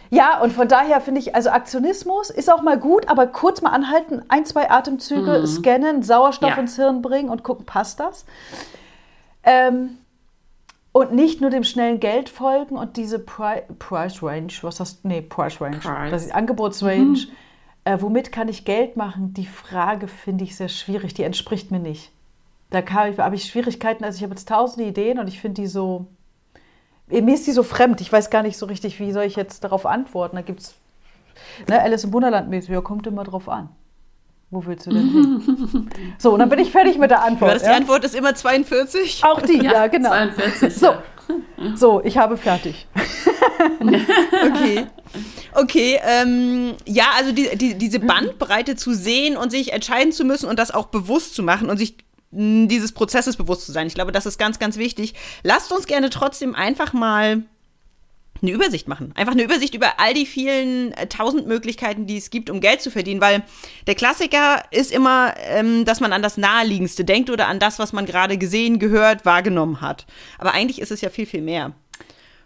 ja, 0.09 0.39
und 0.41 0.53
von 0.53 0.67
daher 0.67 1.01
finde 1.01 1.19
ich, 1.19 1.35
also 1.35 1.49
Aktionismus 1.49 2.29
ist 2.29 2.51
auch 2.51 2.61
mal 2.61 2.79
gut, 2.79 3.09
aber 3.09 3.27
kurz 3.27 3.61
mal 3.61 3.71
anhalten, 3.71 4.21
ein, 4.29 4.45
zwei 4.45 4.69
Atemzüge 4.69 5.39
mhm. 5.39 5.45
scannen, 5.45 6.03
Sauerstoff 6.03 6.51
ja. 6.51 6.57
ins 6.57 6.75
Hirn 6.75 7.01
bringen 7.01 7.29
und 7.29 7.43
gucken, 7.43 7.65
passt 7.65 7.99
das? 7.99 8.25
Ähm, 9.43 9.97
und 10.91 11.13
nicht 11.13 11.41
nur 11.41 11.49
dem 11.49 11.63
schnellen 11.63 11.99
Geld 11.99 12.29
folgen 12.29 12.77
und 12.77 12.97
diese 12.97 13.19
Pri 13.19 13.61
Price 13.79 14.23
Range, 14.23 14.51
was 14.61 14.79
hast 14.79 15.03
du? 15.03 15.09
Nee, 15.09 15.21
Price 15.21 15.61
Range. 15.61 15.77
Price. 15.77 16.11
Das 16.11 16.25
ist 16.25 16.33
Angebotsrange. 16.33 17.27
Mhm 17.27 17.27
äh, 17.87 18.01
womit 18.01 18.33
kann 18.33 18.49
ich 18.49 18.65
Geld 18.65 18.97
machen? 18.97 19.33
Die 19.33 19.45
Frage 19.45 20.09
finde 20.09 20.43
ich 20.43 20.57
sehr 20.57 20.67
schwierig, 20.67 21.13
die 21.13 21.23
entspricht 21.23 21.71
mir 21.71 21.79
nicht. 21.79 22.11
Da 22.69 22.83
habe 22.85 23.35
ich 23.35 23.45
Schwierigkeiten, 23.45 24.03
also 24.03 24.17
ich 24.17 24.23
habe 24.23 24.33
jetzt 24.33 24.49
tausende 24.49 24.89
Ideen 24.89 25.19
und 25.19 25.29
ich 25.29 25.39
finde 25.39 25.61
die 25.61 25.67
so, 25.67 26.05
mir 27.07 27.33
ist 27.33 27.47
die 27.47 27.53
so 27.53 27.63
fremd. 27.63 28.01
Ich 28.01 28.11
weiß 28.11 28.29
gar 28.29 28.43
nicht 28.43 28.57
so 28.57 28.65
richtig, 28.65 28.99
wie 28.99 29.13
soll 29.13 29.23
ich 29.23 29.37
jetzt 29.37 29.63
darauf 29.63 29.85
antworten. 29.85 30.35
Da 30.35 30.41
gibt 30.41 30.59
es, 30.59 30.75
ne, 31.69 31.81
Alice 31.81 32.03
im 32.03 32.11
Wunderland 32.11 32.49
mäßig, 32.49 32.71
ja, 32.71 32.81
kommt 32.81 33.07
immer 33.07 33.23
drauf 33.23 33.47
an. 33.47 33.69
Wo 34.49 34.65
willst 34.65 34.85
du 34.85 34.91
denn 34.91 35.09
hin? 35.09 35.89
so, 36.17 36.31
und 36.31 36.39
dann 36.39 36.49
bin 36.49 36.59
ich 36.59 36.71
fertig 36.71 36.97
mit 36.97 37.11
der 37.11 37.21
Antwort. 37.21 37.61
Ja, 37.61 37.69
die 37.69 37.75
Antwort 37.75 38.05
ist 38.05 38.15
immer 38.15 38.33
42? 38.33 39.23
Auch 39.25 39.41
die, 39.41 39.57
ja, 39.57 39.73
ja 39.73 39.87
genau. 39.87 40.09
42. 40.09 40.73
So, 40.73 40.93
so 41.75 42.01
ich 42.03 42.17
habe 42.17 42.37
fertig. 42.37 42.87
okay. 43.81 44.87
Okay, 45.53 45.99
ähm, 46.03 46.75
ja, 46.85 47.05
also 47.17 47.33
die, 47.33 47.57
die, 47.57 47.75
diese 47.77 47.99
Bandbreite 47.99 48.75
zu 48.75 48.93
sehen 48.93 49.35
und 49.35 49.51
sich 49.51 49.73
entscheiden 49.73 50.13
zu 50.13 50.23
müssen 50.23 50.47
und 50.47 50.59
das 50.59 50.71
auch 50.71 50.87
bewusst 50.87 51.35
zu 51.35 51.43
machen 51.43 51.69
und 51.69 51.77
sich 51.77 51.97
dieses 52.31 52.91
Prozesses 52.91 53.35
bewusst 53.37 53.65
zu 53.65 53.71
sein. 53.71 53.87
Ich 53.87 53.95
glaube, 53.95 54.11
das 54.11 54.25
ist 54.25 54.37
ganz, 54.37 54.59
ganz 54.59 54.77
wichtig. 54.77 55.13
Lasst 55.43 55.71
uns 55.71 55.87
gerne 55.87 56.09
trotzdem 56.09 56.55
einfach 56.55 56.93
mal 56.93 57.43
eine 58.41 58.51
Übersicht 58.51 58.87
machen. 58.87 59.11
Einfach 59.15 59.33
eine 59.33 59.43
Übersicht 59.43 59.73
über 59.75 59.99
all 59.99 60.13
die 60.13 60.25
vielen 60.25 60.93
äh, 60.93 61.07
tausend 61.07 61.47
Möglichkeiten, 61.47 62.05
die 62.05 62.17
es 62.17 62.29
gibt, 62.29 62.49
um 62.49 62.59
Geld 62.59 62.81
zu 62.81 62.91
verdienen. 62.91 63.21
Weil 63.21 63.43
der 63.87 63.95
Klassiker 63.95 64.63
ist 64.71 64.91
immer, 64.91 65.33
ähm, 65.49 65.85
dass 65.85 65.99
man 65.99 66.13
an 66.13 66.21
das 66.21 66.37
Naheliegendste 66.37 67.05
denkt 67.05 67.29
oder 67.29 67.47
an 67.47 67.59
das, 67.59 67.79
was 67.79 67.93
man 67.93 68.05
gerade 68.05 68.37
gesehen, 68.37 68.79
gehört, 68.79 69.25
wahrgenommen 69.25 69.81
hat. 69.81 70.05
Aber 70.37 70.53
eigentlich 70.53 70.81
ist 70.81 70.91
es 70.91 71.01
ja 71.01 71.09
viel, 71.09 71.25
viel 71.25 71.41
mehr. 71.41 71.73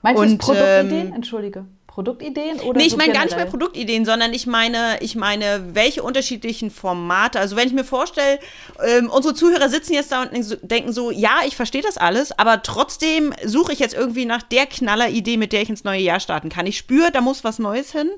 Meinst 0.01 0.23
du 0.23 0.37
Produktideen? 0.37 1.07
Ähm, 1.07 1.13
Entschuldige. 1.13 1.65
Produktideen 1.93 2.61
oder 2.61 2.79
Nee, 2.79 2.87
ich 2.87 2.95
meine 2.95 3.11
gar 3.11 3.25
nicht 3.25 3.35
mehr 3.35 3.45
Produktideen, 3.45 4.05
sondern 4.05 4.33
ich 4.33 4.47
meine, 4.47 4.97
ich 5.01 5.17
meine, 5.17 5.75
welche 5.75 6.03
unterschiedlichen 6.03 6.71
Formate. 6.71 7.37
Also 7.37 7.57
wenn 7.57 7.67
ich 7.67 7.73
mir 7.73 7.83
vorstelle, 7.83 8.39
ähm, 8.81 9.09
unsere 9.09 9.33
Zuhörer 9.33 9.67
sitzen 9.67 9.93
jetzt 9.93 10.11
da 10.11 10.23
und 10.23 10.57
denken 10.61 10.93
so, 10.93 11.11
ja, 11.11 11.39
ich 11.45 11.57
verstehe 11.57 11.81
das 11.81 11.97
alles, 11.97 12.31
aber 12.39 12.63
trotzdem 12.63 13.33
suche 13.43 13.73
ich 13.73 13.79
jetzt 13.79 13.93
irgendwie 13.93 14.23
nach 14.23 14.41
der 14.41 14.67
Knaller-Idee, 14.67 15.35
mit 15.35 15.51
der 15.51 15.63
ich 15.63 15.69
ins 15.69 15.83
neue 15.83 15.99
Jahr 15.99 16.21
starten 16.21 16.47
kann. 16.47 16.65
Ich 16.65 16.77
spüre, 16.77 17.11
da 17.11 17.19
muss 17.19 17.43
was 17.43 17.59
Neues 17.59 17.91
hin. 17.91 18.09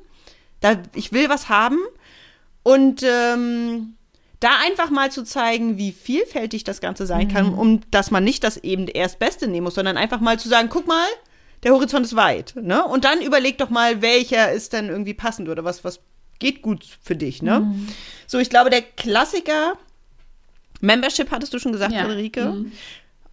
Da, 0.59 0.77
ich 0.93 1.11
will 1.11 1.27
was 1.29 1.49
haben. 1.49 1.79
Und 2.61 3.01
ähm, 3.01 3.95
da 4.39 4.51
einfach 4.63 4.91
mal 4.91 5.11
zu 5.11 5.23
zeigen, 5.23 5.79
wie 5.79 5.93
vielfältig 5.93 6.63
das 6.63 6.79
Ganze 6.79 7.07
sein 7.07 7.27
mhm. 7.27 7.31
kann, 7.31 7.53
um 7.55 7.81
dass 7.89 8.11
man 8.11 8.23
nicht 8.23 8.43
das 8.43 8.57
eben 8.57 8.87
erst 8.87 9.17
Beste 9.17 9.47
nehmen 9.47 9.63
muss, 9.63 9.75
sondern 9.75 9.97
einfach 9.97 10.19
mal 10.19 10.37
zu 10.37 10.47
sagen, 10.47 10.69
guck 10.69 10.85
mal, 10.85 11.07
der 11.63 11.73
Horizont 11.73 12.05
ist 12.05 12.15
weit, 12.15 12.53
ne? 12.55 12.83
Und 12.85 13.05
dann 13.05 13.21
überleg 13.21 13.57
doch 13.57 13.69
mal, 13.69 14.01
welcher 14.01 14.51
ist 14.51 14.73
dann 14.73 14.89
irgendwie 14.89 15.13
passend 15.13 15.49
oder 15.49 15.63
was, 15.63 15.83
was 15.83 15.99
geht 16.39 16.61
gut 16.61 16.85
für 17.01 17.15
dich, 17.15 17.41
ne? 17.41 17.61
Mhm. 17.61 17.87
So, 18.27 18.39
ich 18.39 18.49
glaube, 18.49 18.69
der 18.69 18.81
Klassiker, 18.81 19.73
Membership 20.81 21.31
hattest 21.31 21.53
du 21.53 21.59
schon 21.59 21.71
gesagt, 21.71 21.93
ja. 21.93 22.01
Friederike. 22.01 22.45
Mhm. 22.45 22.71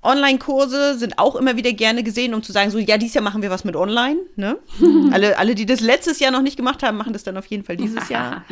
Online-Kurse 0.02 0.99
sind 0.99 1.18
auch 1.18 1.37
immer 1.37 1.56
wieder 1.56 1.72
gerne 1.72 2.02
gesehen, 2.02 2.32
um 2.32 2.42
zu 2.42 2.52
sagen, 2.52 2.70
so, 2.70 2.78
ja, 2.78 2.96
dieses 2.96 3.14
Jahr 3.14 3.25
machen 3.25 3.42
wir 3.42 3.50
was 3.50 3.64
mit 3.64 3.76
Online. 3.76 4.18
Ne? 4.37 4.56
alle, 5.12 5.37
alle, 5.37 5.54
die 5.54 5.66
das 5.66 5.80
letztes 5.80 6.20
Jahr 6.20 6.30
noch 6.30 6.40
nicht 6.40 6.56
gemacht 6.56 6.82
haben, 6.82 6.96
machen 6.96 7.12
das 7.12 7.22
dann 7.22 7.37
auf 7.37 7.46
jeden 7.46 7.64
Fall 7.64 7.76
dieses 7.76 8.08
Jahr. 8.08 8.44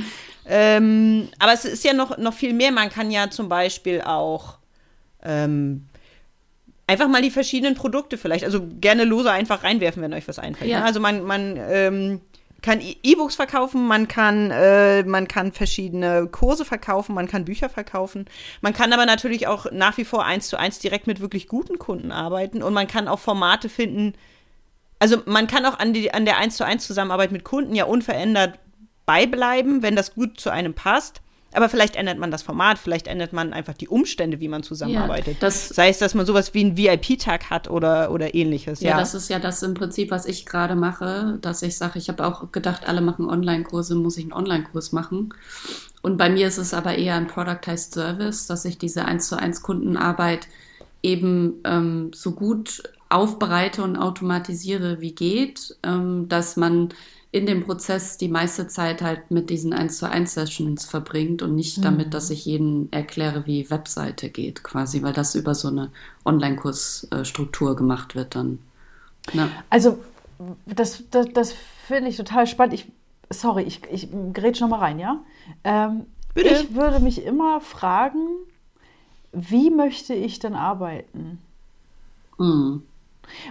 ähm, 0.47 1.29
aber 1.39 1.55
es 1.55 1.65
ist 1.65 1.85
ja 1.85 1.95
noch, 1.95 2.19
noch 2.19 2.35
viel 2.35 2.53
mehr. 2.53 2.71
Man 2.71 2.91
kann 2.91 3.11
ja 3.11 3.31
zum 3.31 3.49
Beispiel 3.49 4.03
auch 4.03 4.59
ähm, 5.23 5.88
einfach 6.89 7.07
mal 7.07 7.23
die 7.23 7.31
verschiedenen 7.31 7.75
Produkte 7.75 8.19
vielleicht, 8.19 8.45
also 8.45 8.67
gerne 8.81 9.05
lose 9.05 9.31
einfach 9.31 9.63
reinwerfen, 9.63 10.03
wenn 10.03 10.13
euch 10.15 10.27
was 10.27 10.41
einfällt. 10.41 10.71
Ja. 10.71 10.81
Ne? 10.81 10.87
Also 10.87 10.99
man, 10.99 11.23
man 11.23 11.57
ähm, 11.57 12.21
kann 12.63 12.81
e- 12.81 12.97
E-Books 13.03 13.37
verkaufen, 13.37 13.87
man 13.87 14.09
kann, 14.09 14.51
äh, 14.51 15.05
man 15.05 15.29
kann 15.29 15.53
verschiedene 15.53 16.27
Kurse 16.27 16.65
verkaufen, 16.65 17.15
man 17.15 17.29
kann 17.29 17.45
Bücher 17.45 17.69
verkaufen. 17.69 18.25
Man 18.63 18.73
kann 18.73 18.93
aber 18.93 19.07
natürlich 19.07 19.47
auch 19.47 19.71
nach 19.71 19.99
wie 19.99 20.05
vor 20.05 20.25
eins 20.25 20.49
zu 20.49 20.59
eins 20.59 20.79
direkt 20.79 21.07
mit 21.07 21.21
wirklich 21.21 21.47
guten 21.47 21.79
Kunden 21.79 22.11
arbeiten 22.11 22.63
und 22.63 22.73
man 22.73 22.89
kann 22.89 23.07
auch 23.07 23.21
Formate 23.21 23.69
finden. 23.69 24.15
Also 24.99 25.23
man 25.27 25.47
kann 25.47 25.67
auch 25.67 25.79
an, 25.79 25.93
die, 25.93 26.13
an 26.13 26.25
der 26.25 26.39
eins 26.39 26.57
zu 26.57 26.65
eins 26.65 26.87
Zusammenarbeit 26.87 27.31
mit 27.31 27.45
Kunden 27.45 27.75
ja 27.75 27.85
unverändert 27.85 28.59
beibleiben, 29.05 29.83
wenn 29.83 29.95
das 29.95 30.15
gut 30.15 30.41
zu 30.41 30.51
einem 30.51 30.75
passt. 30.75 31.21
Aber 31.53 31.69
vielleicht 31.69 31.97
ändert 31.97 32.19
man 32.19 32.31
das 32.31 32.43
Format, 32.43 32.79
vielleicht 32.79 33.07
ändert 33.07 33.33
man 33.33 33.53
einfach 33.53 33.73
die 33.73 33.89
Umstände, 33.89 34.39
wie 34.39 34.49
man 34.49 34.63
zusammenarbeitet. 34.63 35.35
Ja, 35.35 35.41
das, 35.41 35.69
Sei 35.69 35.89
es, 35.89 35.99
dass 35.99 36.15
man 36.15 36.27
sowas 36.27 36.53
wie 36.53 36.61
einen 36.61 36.77
VIP-Tag 36.77 37.49
hat 37.49 37.71
oder, 37.71 38.11
oder 38.11 38.35
ähnliches. 38.35 38.81
Ja, 38.81 38.91
ja, 38.91 38.99
das 38.99 39.15
ist 39.15 39.31
ja 39.31 39.39
das 39.39 39.63
im 39.63 39.75
Prinzip, 39.75 40.11
was 40.11 40.27
ich 40.27 40.45
gerade 40.45 40.77
mache, 40.77 41.39
dass 41.41 41.63
ich 41.63 41.79
sage, 41.79 41.99
ich 41.99 42.09
habe 42.09 42.27
auch 42.27 42.53
gedacht, 42.53 42.87
alle 42.87 43.01
machen 43.01 43.29
Online-Kurse, 43.29 43.95
muss 43.95 44.19
ich 44.19 44.25
einen 44.25 44.35
Online-Kurs 44.35 44.93
machen. 44.93 45.33
Und 46.03 46.19
bei 46.19 46.29
mir 46.29 46.47
ist 46.47 46.59
es 46.59 46.75
aber 46.75 46.97
eher 46.97 47.15
ein 47.15 47.27
Productized 47.27 47.95
Service, 47.95 48.47
dass 48.47 48.65
ich 48.65 48.79
diese 48.79 49.07
1 49.07 49.27
zu 49.27 49.37
1 49.37 49.63
Kundenarbeit 49.63 50.49
eben 51.03 51.61
ähm, 51.65 52.11
so 52.15 52.33
gut 52.33 52.83
aufbereite 53.09 53.83
und 53.83 53.97
automatisiere, 53.97 55.01
wie 55.01 55.15
geht, 55.15 55.77
ähm, 55.83 56.29
dass 56.29 56.57
man 56.57 56.91
in 57.31 57.47
dem 57.47 57.65
Prozess 57.65 58.17
die 58.17 58.29
meiste 58.29 58.69
Zeit 58.69 59.03
halt 59.03 59.31
mit 59.31 59.51
diesen 59.51 59.75
1 59.75 59.99
zu 59.99 60.09
1 60.09 60.33
Sessions 60.33 60.87
verbringt 60.87 61.43
und 61.43 61.55
nicht 61.55 61.79
mhm. 61.79 61.83
damit, 61.83 62.15
dass 62.15 62.31
ich 62.31 62.47
jedem 62.47 62.89
erkläre, 62.91 63.47
wie 63.47 63.71
Webseite 63.71 64.31
geht, 64.31 64.63
quasi, 64.63 65.03
weil 65.03 65.13
das 65.13 65.35
über 65.35 65.55
so 65.55 65.69
eine 65.69 65.91
Online-Kursstruktur 66.25 67.77
gemacht 67.77 68.15
wird 68.15 68.35
dann. 68.35 68.59
Ja. 69.35 69.51
Also 69.69 69.99
das, 70.65 71.05
das, 71.11 71.27
das 71.35 71.55
finde 71.87 72.09
ich 72.09 72.17
total 72.17 72.47
spannend. 72.47 72.75
Ich, 72.75 72.91
sorry, 73.29 73.65
ich, 73.65 73.83
ich 73.91 74.09
grätsch 74.33 74.61
noch 74.61 74.69
mal 74.69 74.79
rein, 74.79 74.99
ja? 74.99 75.21
Ähm, 75.65 76.07
Bitte? 76.33 76.49
Ich 76.49 76.75
würde 76.75 77.01
mich 77.01 77.25
immer 77.25 77.61
fragen, 77.61 78.27
wie 79.33 79.71
möchte 79.71 80.15
ich 80.15 80.39
denn 80.39 80.55
arbeiten? 80.55 81.41
Mhm. 82.39 82.83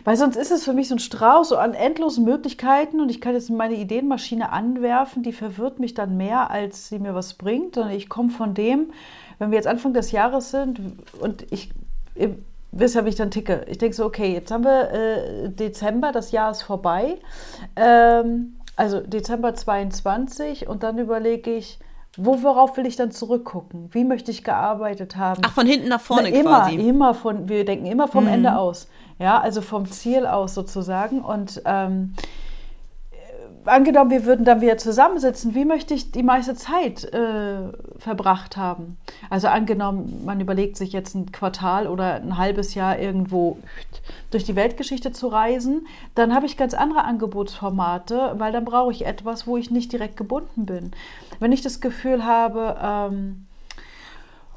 Weil 0.04 0.18
sonst 0.18 0.36
ist 0.36 0.52
es 0.52 0.64
für 0.64 0.74
mich 0.74 0.88
so 0.88 0.96
ein 0.96 1.00
Strauß 1.00 1.50
so 1.50 1.58
an 1.58 1.74
endlosen 1.74 2.24
Möglichkeiten 2.26 3.00
und 3.02 3.10
ich 3.10 3.22
kann 3.22 3.34
jetzt 3.34 3.50
meine 3.50 3.76
Ideenmaschine 3.76 4.52
anwerfen, 4.52 5.24
die 5.24 5.32
verwirrt 5.34 5.80
mich 5.80 5.94
dann 5.94 6.18
mehr, 6.18 6.52
als 6.52 6.90
sie 6.90 7.00
mir 7.00 7.14
was 7.16 7.34
bringt. 7.36 7.78
Und 7.78 7.90
ich 7.92 8.10
komme 8.10 8.30
von 8.30 8.54
dem, 8.54 8.92
wenn 9.40 9.52
wir 9.52 9.58
jetzt 9.58 9.68
Anfang 9.68 9.94
des 9.94 10.12
Jahres 10.12 10.52
sind 10.52 10.80
und 11.20 11.46
ich, 11.52 11.72
ihr 12.16 12.36
wisst 12.72 12.96
ja, 12.96 13.06
wie 13.06 13.10
ich 13.10 13.16
dann 13.16 13.32
ticke. 13.32 13.66
Ich 13.70 13.78
denke 13.78 13.96
so, 13.96 14.06
okay, 14.06 14.34
jetzt 14.34 14.52
haben 14.52 14.64
wir 14.64 14.92
äh, 14.92 15.50
Dezember, 15.50 16.12
das 16.12 16.32
Jahr 16.32 16.52
ist 16.52 16.64
vorbei. 16.64 17.18
Ähm, 17.76 18.56
also 18.76 19.00
Dezember 19.00 19.56
22 19.56 20.68
und 20.68 20.84
dann 20.84 20.98
überlege 20.98 21.52
ich, 21.56 21.80
Wo, 22.20 22.42
worauf 22.42 22.78
will 22.78 22.88
ich 22.88 22.96
dann 22.96 23.12
zurückgucken? 23.12 23.90
Wie 23.94 24.04
möchte 24.04 24.32
ich 24.32 24.44
gearbeitet 24.44 25.18
haben? 25.18 25.42
Ach, 25.46 25.52
von 25.54 25.68
hinten 25.68 25.88
nach 25.88 26.02
vorne 26.02 26.30
Na, 26.32 26.36
immer, 26.40 26.60
quasi. 26.62 26.76
Immer 26.76 27.14
von, 27.14 27.48
wir 27.48 27.64
denken 27.64 27.86
immer 27.86 28.08
vom 28.08 28.24
Mhm. 28.26 28.34
Ende 28.34 28.58
aus. 28.58 28.88
Ja, 29.20 29.40
also 29.40 29.62
vom 29.62 29.86
Ziel 29.88 30.26
aus 30.28 30.54
sozusagen. 30.54 31.22
Und 31.22 31.62
ähm, 31.66 32.14
äh, 33.12 33.70
angenommen, 33.70 34.12
wir 34.12 34.26
würden 34.26 34.46
dann 34.46 34.62
wieder 34.62 34.78
zusammensitzen, 34.78 35.56
wie 35.56 35.66
möchte 35.66 35.96
ich 35.96 36.12
die 36.12 36.22
meiste 36.22 36.54
Zeit 36.54 37.04
äh, 37.06 37.72
verbracht 37.98 38.58
haben? 38.58 38.98
Also 39.32 39.48
angenommen, 39.48 40.22
man 40.24 40.40
überlegt 40.40 40.78
sich 40.78 40.94
jetzt 40.94 41.16
ein 41.16 41.32
Quartal 41.32 41.88
oder 41.88 42.16
ein 42.16 42.38
halbes 42.38 42.76
Jahr 42.76 43.00
irgendwo 43.00 43.58
durch 44.30 44.44
die 44.44 44.56
Weltgeschichte 44.56 45.12
zu 45.12 45.30
reisen, 45.30 45.88
dann 46.14 46.36
habe 46.36 46.46
ich 46.46 46.56
ganz 46.56 46.76
andere 46.76 47.04
Angebotsformate, 47.04 48.36
weil 48.38 48.52
dann 48.52 48.66
brauche 48.66 48.92
ich 48.92 49.06
etwas, 49.06 49.48
wo 49.48 49.58
ich 49.58 49.72
nicht 49.72 49.92
direkt 49.92 50.16
gebunden 50.16 50.68
bin. 50.68 50.92
Wenn 51.40 51.52
ich 51.52 51.62
das 51.62 51.82
Gefühl 51.82 52.24
habe, 52.24 52.78
ähm, 52.82 53.47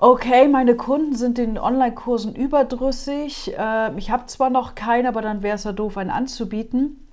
okay, 0.00 0.48
meine 0.48 0.74
Kunden 0.74 1.14
sind 1.14 1.38
in 1.38 1.58
Online-Kursen 1.58 2.34
überdrüssig, 2.34 3.56
äh, 3.56 3.96
ich 3.98 4.10
habe 4.10 4.26
zwar 4.26 4.50
noch 4.50 4.74
keinen, 4.74 5.06
aber 5.06 5.22
dann 5.22 5.42
wäre 5.42 5.56
es 5.56 5.64
ja 5.64 5.72
doof, 5.72 5.96
einen 5.98 6.10
anzubieten. 6.10 7.06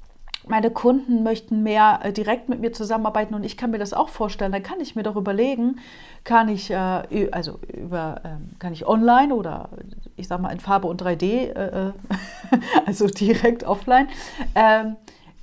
Meine 0.49 0.71
Kunden 0.71 1.23
möchten 1.23 1.61
mehr 1.63 1.99
äh, 2.03 2.13
direkt 2.13 2.47
mit 2.47 2.61
mir 2.61 2.71
zusammenarbeiten 2.71 3.35
und 3.35 3.43
ich 3.43 3.57
kann 3.57 3.71
mir 3.71 3.79
das 3.79 3.93
auch 3.93 4.07
vorstellen. 4.07 4.53
Dann 4.53 4.63
kann 4.63 4.79
ich 4.79 4.95
mir 4.95 5.03
doch 5.03 5.17
überlegen, 5.17 5.79
kann 6.23 6.47
ich 6.47 6.71
äh, 6.71 7.29
also 7.31 7.59
über 7.67 8.21
ähm, 8.23 8.51
kann 8.57 8.71
ich 8.71 8.87
online 8.87 9.35
oder 9.35 9.69
ich 10.15 10.29
sag 10.29 10.39
mal 10.39 10.51
in 10.51 10.61
Farbe 10.61 10.87
und 10.87 11.01
3D, 11.01 11.23
äh, 11.23 11.87
äh, 11.89 11.91
also 12.85 13.07
direkt 13.07 13.65
offline, 13.65 14.07
ähm, 14.55 14.95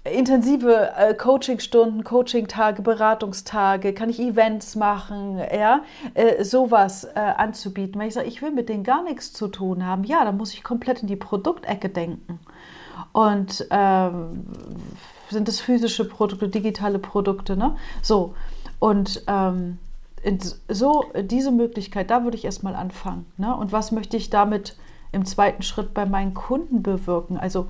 intensive 0.05 0.93
äh, 0.97 1.15
Coachingstunden, 1.15 2.05
Coachingtage, 2.05 2.83
Beratungstage, 2.83 3.95
kann 3.95 4.11
ich 4.11 4.21
Events 4.21 4.77
machen, 4.77 5.39
ja, 5.39 5.83
äh, 6.13 6.45
sowas 6.45 7.05
äh, 7.05 7.19
anzubieten. 7.19 8.01
Wenn 8.01 8.09
ich 8.09 8.15
sage, 8.15 8.29
ich 8.29 8.43
will 8.43 8.51
mit 8.51 8.69
denen 8.69 8.85
gar 8.85 9.03
nichts 9.03 9.33
zu 9.33 9.49
tun 9.49 9.87
haben, 9.87 10.05
ja, 10.05 10.25
dann 10.25 10.37
muss 10.37 10.53
ich 10.53 10.63
komplett 10.63 11.01
in 11.01 11.09
die 11.09 11.17
Produktecke 11.17 11.89
denken. 11.89 12.39
Und 13.13 13.67
ähm, 13.71 14.47
sind 15.31 15.49
es 15.49 15.61
physische 15.61 16.07
Produkte, 16.07 16.49
digitale 16.49 16.99
Produkte, 16.99 17.57
ne? 17.57 17.77
So. 18.03 18.35
Und 18.79 19.23
ähm, 19.27 19.79
so 20.69 21.05
diese 21.21 21.51
Möglichkeit, 21.51 22.11
da 22.11 22.25
würde 22.25 22.37
ich 22.37 22.45
erstmal 22.45 22.75
anfangen. 22.75 23.27
Ne? 23.37 23.55
Und 23.55 23.73
was 23.73 23.93
möchte 23.93 24.17
ich 24.17 24.31
damit 24.31 24.77
im 25.13 25.25
zweiten 25.25 25.63
Schritt 25.63 25.95
bei 25.95 26.07
meinen 26.07 26.35
Kunden 26.35 26.83
bewirken? 26.83 27.37
Also 27.37 27.69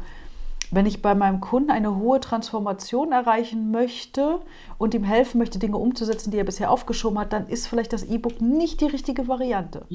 wenn 0.74 0.86
ich 0.86 1.02
bei 1.02 1.14
meinem 1.14 1.40
Kunden 1.40 1.70
eine 1.70 1.96
hohe 1.96 2.20
Transformation 2.20 3.12
erreichen 3.12 3.70
möchte 3.70 4.40
und 4.78 4.94
ihm 4.94 5.04
helfen 5.04 5.38
möchte, 5.38 5.58
Dinge 5.58 5.76
umzusetzen, 5.76 6.30
die 6.30 6.38
er 6.38 6.44
bisher 6.44 6.70
aufgeschoben 6.70 7.18
hat, 7.18 7.32
dann 7.32 7.48
ist 7.48 7.66
vielleicht 7.66 7.92
das 7.92 8.04
E-Book 8.04 8.40
nicht 8.40 8.80
die 8.80 8.86
richtige 8.86 9.28
Variante. 9.28 9.86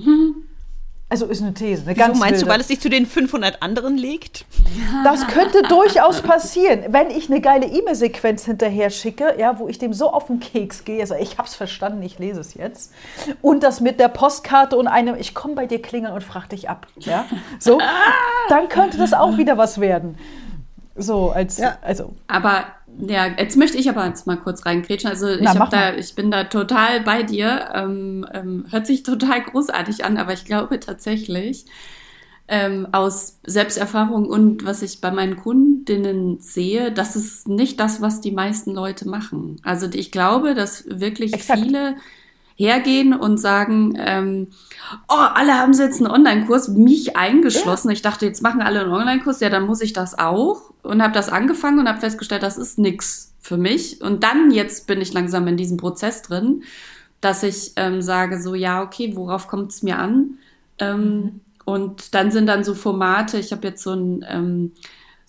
Also 1.12 1.26
ist 1.26 1.42
eine 1.42 1.56
These, 1.56 1.82
eine 1.82 1.96
Wieso 1.96 2.06
ganz 2.06 2.20
meinst 2.20 2.42
du, 2.42 2.46
wilde. 2.46 2.54
weil 2.54 2.62
es 2.62 2.68
sich 2.68 2.80
zu 2.80 2.88
den 2.88 3.08
500 3.08 3.64
anderen 3.64 3.98
legt? 3.98 4.46
Das 5.04 5.26
könnte 5.26 5.64
durchaus 5.64 6.22
passieren, 6.22 6.84
wenn 6.90 7.10
ich 7.10 7.32
eine 7.32 7.42
geile 7.42 7.66
E-Mail-Sequenz 7.66 8.46
hinterher 8.46 8.92
schicke, 8.92 9.34
ja, 9.40 9.58
wo 9.58 9.68
ich 9.68 9.80
dem 9.80 9.92
so 9.92 10.12
auf 10.12 10.28
den 10.28 10.40
Keks 10.40 10.86
gehe, 10.86 11.02
also 11.02 11.16
ich 11.16 11.40
habe 11.40 11.48
es 11.48 11.56
verstanden, 11.56 12.04
ich 12.04 12.20
lese 12.20 12.40
es 12.40 12.54
jetzt, 12.54 12.94
und 13.42 13.64
das 13.64 13.82
mit 13.82 14.00
der 14.00 14.10
Postkarte 14.10 14.78
und 14.78 14.88
einem, 14.88 15.16
ich 15.16 15.34
komme 15.34 15.56
bei 15.56 15.66
dir 15.66 15.82
klingeln 15.82 16.14
und 16.14 16.24
frag 16.24 16.48
dich 16.50 16.70
ab, 16.70 16.86
ja, 17.00 17.26
so, 17.58 17.80
dann 18.50 18.70
könnte 18.70 19.00
das 19.00 19.14
auch 19.14 19.38
wieder 19.38 19.58
was 19.58 19.82
werden. 19.82 20.16
So, 21.00 21.32
als, 21.32 21.58
Ja. 21.58 21.78
also, 21.82 22.14
Aber 22.28 22.66
ja, 23.00 23.28
jetzt 23.38 23.56
möchte 23.58 23.78
ich 23.78 23.90
aber 23.90 24.06
jetzt 24.06 24.28
mal 24.28 24.38
kurz 24.38 24.66
reingrätschen. 24.66 25.10
Also 25.10 25.28
ich, 25.30 25.42
Na, 25.42 25.68
da, 25.68 25.96
ich 25.96 26.16
bin 26.16 26.32
da 26.32 26.46
total 26.46 27.02
bei 27.02 27.24
dir. 27.24 27.70
Ähm, 27.74 28.26
ähm, 28.34 28.66
hört 28.70 28.88
sich 28.88 29.04
total 29.04 29.42
großartig 29.44 30.04
an, 30.06 30.18
aber 30.18 30.34
ich 30.34 30.46
glaube 30.46 30.80
tatsächlich 30.80 31.66
ähm, 32.48 32.88
aus 32.92 33.40
Selbsterfahrung 33.46 34.26
und 34.26 34.66
was 34.66 34.82
ich 34.82 35.02
bei 35.02 35.12
meinen 35.12 35.38
Kundinnen 35.38 36.40
sehe, 36.40 36.92
das 36.92 37.16
ist 37.16 37.48
nicht 37.48 37.80
das, 37.80 38.02
was 38.02 38.22
die 38.22 38.32
meisten 38.32 38.74
Leute 38.74 39.08
machen. 39.08 39.58
Also 39.64 39.88
ich 39.94 40.12
glaube, 40.12 40.56
dass 40.56 40.84
wirklich 40.90 41.34
Exakt. 41.34 41.60
viele 41.60 41.96
hergehen 42.60 43.14
und 43.14 43.38
sagen, 43.38 43.94
ähm, 43.98 44.48
oh, 45.08 45.16
alle 45.16 45.54
haben 45.54 45.74
sie 45.74 45.84
jetzt 45.84 46.02
einen 46.02 46.12
Online-Kurs, 46.12 46.68
mich 46.70 47.16
eingeschlossen. 47.16 47.90
Ich 47.90 48.02
dachte, 48.02 48.26
jetzt 48.26 48.44
machen 48.44 48.62
alle 48.62 48.82
einen 48.82 48.92
Online-Kurs, 48.92 49.40
ja, 49.40 49.50
dann 49.50 49.66
muss 49.66 49.82
ich 49.82 49.94
das 49.94 50.20
auch. 50.20 50.72
Und 50.84 51.02
habe 51.02 51.14
das 51.14 51.30
angefangen 51.30 51.80
und 51.80 51.88
habe 51.88 52.00
festgestellt, 52.02 52.44
das 52.44 52.58
ist 52.58 52.78
nix 52.78 53.34
für 53.40 53.58
mich. 53.58 54.02
Und 54.02 54.24
dann 54.24 54.52
jetzt 54.52 54.88
bin 54.88 55.00
ich 55.00 55.14
langsam 55.14 55.48
in 55.48 55.58
diesem 55.58 55.78
Prozess 55.78 56.22
drin, 56.22 56.64
dass 57.22 57.44
ich 57.44 57.74
ähm, 57.78 58.02
sage, 58.02 58.42
so, 58.42 58.56
ja, 58.56 58.84
okay, 58.84 59.16
worauf 59.16 59.48
kommt 59.48 59.72
es 59.72 59.82
mir 59.82 59.98
an? 59.98 60.38
Ähm, 60.80 61.42
Und 61.66 62.16
dann 62.16 62.32
sind 62.32 62.48
dann 62.48 62.64
so 62.64 62.74
Formate, 62.74 63.38
ich 63.38 63.52
habe 63.52 63.68
jetzt 63.68 63.84
so 63.84 63.94
ein, 63.94 64.26
ähm, 64.28 64.72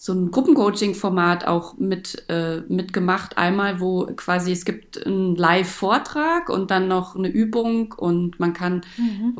so 0.02 0.14
ein 0.14 0.30
Gruppencoaching-Format 0.30 1.46
auch 1.46 1.76
mit, 1.76 2.24
äh, 2.30 2.62
mitgemacht. 2.68 3.36
Einmal, 3.36 3.80
wo 3.80 4.06
quasi 4.16 4.50
es 4.50 4.64
gibt 4.64 5.04
einen 5.04 5.36
Live-Vortrag 5.36 6.48
und 6.48 6.70
dann 6.70 6.88
noch 6.88 7.16
eine 7.16 7.28
Übung 7.28 7.92
und 7.92 8.40
man 8.40 8.54
kann, 8.54 8.80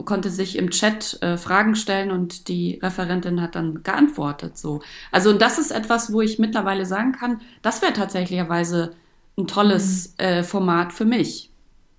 konnte 0.04 0.28
sich 0.28 0.58
im 0.58 0.68
Chat 0.68 1.16
äh, 1.22 1.38
Fragen 1.38 1.76
stellen 1.76 2.10
und 2.10 2.48
die 2.48 2.78
Referentin 2.82 3.40
hat 3.40 3.54
dann 3.54 3.82
geantwortet. 3.84 4.58
So. 4.58 4.82
Also 5.10 5.30
und 5.30 5.40
das 5.40 5.58
ist 5.58 5.70
etwas, 5.70 6.12
wo 6.12 6.20
ich 6.20 6.38
mittlerweile 6.38 6.84
sagen 6.84 7.12
kann, 7.12 7.40
das 7.62 7.80
wäre 7.80 7.94
tatsächlicherweise 7.94 8.90
ein 9.38 9.46
tolles 9.46 10.12
äh, 10.18 10.42
Format 10.42 10.92
für 10.92 11.06
mich. 11.06 11.50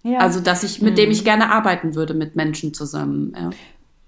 ja. 0.04 0.20
Also, 0.20 0.40
dass 0.40 0.62
ich, 0.62 0.84
mit 0.84 1.00
dem 1.00 1.10
ich 1.10 1.24
gerne 1.24 1.52
arbeiten 1.52 1.96
würde 1.96 2.14
mit 2.14 2.36
Menschen 2.36 2.76
zusammen. 2.76 3.34
Ja. 3.36 3.50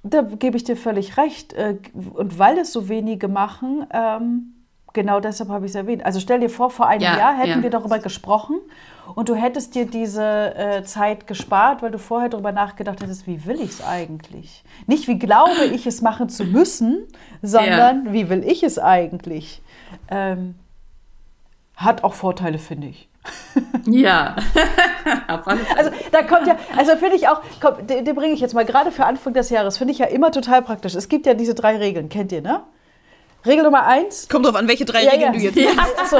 Da 0.04 0.22
gebe 0.22 0.58
ich 0.58 0.64
dir 0.66 0.76
völlig 0.76 1.18
recht. 1.18 1.54
Äh, 1.54 1.78
Und 2.14 2.38
weil 2.38 2.58
es 2.58 2.74
so 2.74 2.90
wenige 2.90 3.28
machen, 3.28 3.86
ähm, 3.92 4.54
genau 4.92 5.20
deshalb 5.20 5.50
habe 5.50 5.66
ich 5.66 5.72
es 5.72 5.76
erwähnt. 5.76 6.06
Also 6.06 6.20
stell 6.20 6.40
dir 6.40 6.50
vor, 6.50 6.70
vor 6.70 6.88
einem 6.88 7.02
Ja, 7.02 7.18
Jahr 7.18 7.38
hätten 7.38 7.50
ja. 7.60 7.64
wir 7.64 7.70
darüber 7.70 8.00
gesprochen 8.00 8.58
und 9.16 9.28
du 9.30 9.36
hättest 9.36 9.76
dir 9.76 9.86
diese 9.86 10.56
äh, 10.56 10.84
Zeit 10.84 11.26
gespart, 11.26 11.82
weil 11.82 11.92
du 11.92 11.98
vorher 12.00 12.30
darüber 12.30 12.52
nachgedacht 12.52 13.02
hättest, 13.02 13.26
wie 13.28 13.46
will 13.46 13.60
ich 13.60 13.72
es 13.72 13.84
eigentlich? 13.84 14.64
Nicht, 14.88 15.08
wie 15.08 15.18
glaube 15.18 15.66
ich 15.74 15.88
es 15.88 16.02
machen 16.02 16.30
zu 16.30 16.44
müssen, 16.46 17.08
sondern 17.42 18.14
wie 18.14 18.30
will 18.30 18.44
ich 18.44 18.62
es 18.64 18.78
eigentlich? 18.80 19.62
Ähm, 20.10 20.56
hat 21.76 22.04
auch 22.04 22.14
Vorteile, 22.14 22.60
finde 22.60 22.88
ich. 22.88 23.10
Ja. 23.86 24.36
Also 25.76 25.92
da 26.12 26.24
kommt 26.24 26.48
ja, 26.48 26.58
also 26.78 26.96
finde 26.96 27.16
ich 27.16 27.28
auch, 27.28 27.42
komm, 27.62 27.86
den, 27.88 28.06
den 28.06 28.16
bringe 28.16 28.34
ich 28.34 28.40
jetzt 28.40 28.54
mal 28.54 28.66
gerade 28.66 28.92
für 28.92 29.06
Anfang 29.06 29.34
des 29.34 29.50
Jahres, 29.50 29.78
finde 29.78 29.92
ich 29.94 30.00
ja 30.00 30.06
immer 30.06 30.32
total 30.32 30.62
praktisch. 30.62 30.96
Es 30.96 31.10
gibt 31.10 31.26
ja 31.26 31.34
diese 31.34 31.54
drei 31.56 31.78
Regeln, 31.78 32.10
kennt 32.10 32.32
ihr, 32.32 32.42
ne? 32.42 32.64
Regel 33.46 33.64
Nummer 33.66 33.86
eins. 33.86 34.30
Kommt 34.30 34.46
drauf 34.46 34.56
an, 34.56 34.68
welche 34.68 34.86
drei 34.86 35.04
Ja, 35.04 35.12
Regeln 35.12 35.34
ja. 35.34 35.52
du 35.52 35.60
jetzt 35.60 35.80
Achso, 36.00 36.18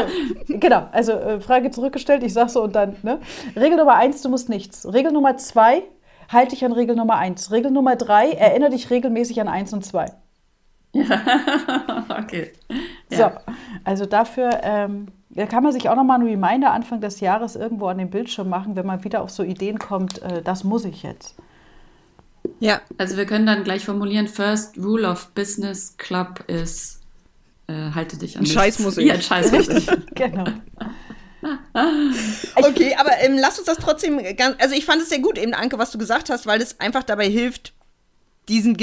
genau. 0.48 0.88
Also 0.92 1.14
äh, 1.14 1.40
Frage 1.40 1.72
zurückgestellt, 1.72 2.24
ich 2.24 2.34
sag 2.34 2.50
so 2.50 2.64
und 2.64 2.76
dann, 2.76 2.98
ne? 3.04 3.20
Regel 3.56 3.78
Nummer 3.78 3.96
eins, 3.96 4.22
du 4.22 4.30
musst 4.30 4.50
nichts. 4.50 4.92
Regel 4.92 5.12
Nummer 5.12 5.38
zwei, 5.38 5.84
halte 6.30 6.52
dich 6.52 6.66
an 6.66 6.74
Regel 6.74 6.96
Nummer 6.96 7.16
eins. 7.16 7.52
Regel 7.52 7.72
Nummer 7.72 7.96
drei, 7.96 8.32
erinnere 8.32 8.72
dich 8.72 8.90
regelmäßig 8.90 9.40
an 9.40 9.48
eins 9.48 9.72
und 9.74 9.86
zwei. 9.86 10.08
okay. 12.20 12.52
So, 13.10 13.18
Ja. 13.18 13.42
also 13.84 14.06
dafür 14.06 14.50
ähm, 14.64 15.08
da 15.36 15.46
kann 15.46 15.64
man 15.64 15.72
sich 15.72 15.90
auch 15.90 15.96
nochmal 15.96 16.20
einen 16.20 16.30
Reminder 16.30 16.72
Anfang 16.72 17.02
des 17.02 17.20
Jahres 17.20 17.56
irgendwo 17.56 17.88
an 17.88 17.98
den 17.98 18.10
Bildschirm 18.10 18.50
machen, 18.50 18.76
wenn 18.76 18.86
man 18.86 19.04
wieder 19.04 19.22
auf 19.22 19.32
so 19.32 19.44
Ideen 19.44 19.80
kommt, 19.80 20.22
äh, 20.22 20.42
das 20.42 20.64
muss 20.64 20.86
ich 20.86 21.04
jetzt. 21.04 21.36
Ja. 22.60 22.82
Also 22.98 23.18
wir 23.18 23.26
können 23.26 23.46
dann 23.46 23.64
gleich 23.64 23.86
formulieren, 23.86 24.28
First 24.28 24.78
Rule 24.78 25.10
of 25.10 25.32
Business 25.32 25.98
Club 25.98 26.44
ist, 26.48 27.02
äh, 27.68 27.92
halte 27.96 28.18
dich 28.18 28.38
an. 28.38 28.46
Scheiß 28.46 28.80
muss 28.80 28.98
ich. 28.98 29.08
Ja, 29.08 29.16
ein 29.16 29.22
Scheiß 29.22 29.52
muss 29.52 29.68
ich. 29.70 29.88
Genau. 30.16 30.46
Okay, 32.56 32.96
aber 32.98 33.20
ähm, 33.20 33.38
lass 33.38 33.58
uns 33.58 33.68
das 33.68 33.76
trotzdem 33.76 34.18
ganz. 34.38 34.56
Also 34.60 34.76
ich 34.76 34.86
fand 34.86 35.02
es 35.02 35.10
sehr 35.10 35.20
gut, 35.20 35.38
eben 35.38 35.54
Anke, 35.54 35.78
was 35.78 35.92
du 35.92 35.98
gesagt 35.98 36.30
hast, 36.30 36.46
weil 36.48 36.62
es 36.62 36.80
einfach 36.80 37.04
dabei 37.04 37.28
hilft, 37.28 37.74
diesen 38.48 38.78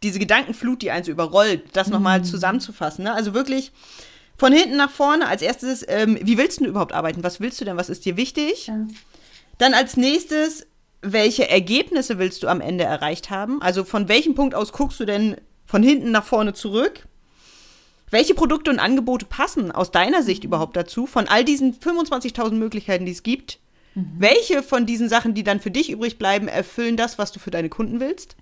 diese 0.00 0.18
Gedankenflut, 0.20 0.82
die 0.82 0.92
einen 0.92 1.02
so 1.02 1.10
überrollt, 1.10 1.64
das 1.72 1.88
nochmal 1.88 2.22
zusammenzufassen. 2.22 3.02
Ne? 3.02 3.12
Also 3.12 3.34
wirklich 3.34 3.72
von 4.36 4.52
hinten 4.52 4.76
nach 4.76 4.90
vorne. 4.90 5.26
Als 5.26 5.42
erstes, 5.42 5.84
ähm, 5.88 6.18
wie 6.22 6.38
willst 6.38 6.60
du 6.60 6.66
überhaupt 6.66 6.92
arbeiten? 6.92 7.22
Was 7.22 7.40
willst 7.40 7.60
du 7.60 7.64
denn? 7.64 7.76
Was 7.76 7.88
ist 7.88 8.04
dir 8.04 8.16
wichtig? 8.16 8.66
Ja. 8.66 8.86
Dann 9.58 9.74
als 9.74 9.96
nächstes, 9.96 10.66
welche 11.02 11.48
Ergebnisse 11.48 12.18
willst 12.18 12.42
du 12.42 12.48
am 12.48 12.60
Ende 12.60 12.84
erreicht 12.84 13.30
haben? 13.30 13.60
Also 13.62 13.84
von 13.84 14.08
welchem 14.08 14.34
Punkt 14.34 14.54
aus 14.54 14.72
guckst 14.72 14.98
du 15.00 15.04
denn 15.04 15.36
von 15.66 15.82
hinten 15.82 16.10
nach 16.10 16.24
vorne 16.24 16.54
zurück? 16.54 17.06
Welche 18.10 18.34
Produkte 18.34 18.70
und 18.70 18.78
Angebote 18.78 19.26
passen 19.26 19.72
aus 19.72 19.90
deiner 19.90 20.22
Sicht 20.22 20.44
überhaupt 20.44 20.76
dazu? 20.76 21.06
Von 21.06 21.26
all 21.26 21.44
diesen 21.44 21.74
25.000 21.74 22.52
Möglichkeiten, 22.52 23.06
die 23.06 23.12
es 23.12 23.22
gibt, 23.22 23.58
welche 23.94 24.62
von 24.62 24.86
diesen 24.86 25.08
Sachen, 25.08 25.34
die 25.34 25.44
dann 25.44 25.60
für 25.60 25.70
dich 25.70 25.90
übrig 25.90 26.18
bleiben, 26.18 26.48
erfüllen 26.48 26.96
das, 26.96 27.18
was 27.18 27.32
du 27.32 27.38
für 27.38 27.50
deine 27.50 27.68
Kunden 27.68 28.00
willst? 28.00 28.36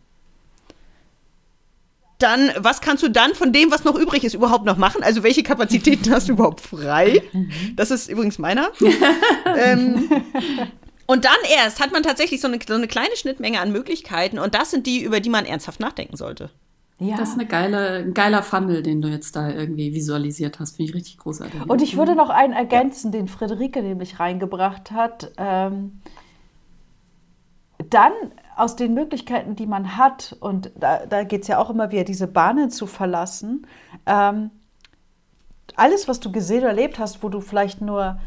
Dann, 2.22 2.50
was 2.58 2.80
kannst 2.80 3.02
du 3.02 3.08
dann 3.08 3.34
von 3.34 3.52
dem, 3.52 3.70
was 3.70 3.84
noch 3.84 3.96
übrig 3.96 4.24
ist, 4.24 4.34
überhaupt 4.34 4.64
noch 4.64 4.76
machen? 4.76 5.02
Also, 5.02 5.22
welche 5.22 5.42
Kapazitäten 5.42 6.10
hast 6.12 6.28
du 6.28 6.32
überhaupt 6.32 6.60
frei? 6.60 7.22
Das 7.74 7.90
ist 7.90 8.08
übrigens 8.08 8.38
meiner. 8.38 8.70
ähm, 9.58 10.08
Und 11.06 11.24
dann 11.24 11.36
erst 11.58 11.80
hat 11.80 11.92
man 11.92 12.02
tatsächlich 12.02 12.40
so 12.40 12.48
eine, 12.48 12.58
so 12.66 12.74
eine 12.74 12.88
kleine 12.88 13.14
Schnittmenge 13.16 13.60
an 13.60 13.72
Möglichkeiten 13.72 14.38
und 14.38 14.54
das 14.54 14.70
sind 14.70 14.86
die, 14.86 15.02
über 15.02 15.20
die 15.20 15.28
man 15.28 15.44
ernsthaft 15.44 15.80
nachdenken 15.80 16.16
sollte. 16.16 16.50
Ja. 17.00 17.16
Das 17.16 17.30
ist 17.30 17.34
eine 17.34 17.46
geile, 17.46 17.96
ein 17.96 18.14
geiler 18.14 18.42
Funnel, 18.42 18.82
den 18.82 19.02
du 19.02 19.08
jetzt 19.08 19.34
da 19.34 19.50
irgendwie 19.50 19.92
visualisiert 19.92 20.60
hast. 20.60 20.76
Finde 20.76 20.90
ich 20.90 20.96
richtig 20.96 21.18
großartig. 21.18 21.60
Und 21.66 21.82
ich 21.82 21.96
würde 21.96 22.14
noch 22.14 22.30
einen 22.30 22.52
ergänzen, 22.52 23.10
den 23.10 23.26
Friederike 23.26 23.82
nämlich 23.82 24.20
reingebracht 24.20 24.92
hat. 24.92 25.32
Ähm, 25.36 26.00
dann 27.90 28.12
aus 28.56 28.76
den 28.76 28.94
Möglichkeiten, 28.94 29.56
die 29.56 29.66
man 29.66 29.96
hat, 29.96 30.36
und 30.40 30.72
da, 30.78 31.06
da 31.06 31.24
geht 31.24 31.42
es 31.42 31.48
ja 31.48 31.58
auch 31.58 31.70
immer 31.70 31.90
wieder, 31.90 32.04
diese 32.04 32.26
Bahnen 32.26 32.70
zu 32.70 32.86
verlassen, 32.86 33.66
ähm, 34.06 34.50
alles, 35.76 36.08
was 36.08 36.20
du 36.20 36.30
gesehen 36.32 36.60
oder 36.60 36.68
erlebt 36.68 36.98
hast, 36.98 37.22
wo 37.22 37.28
du 37.28 37.40
vielleicht 37.40 37.80
nur 37.80 38.20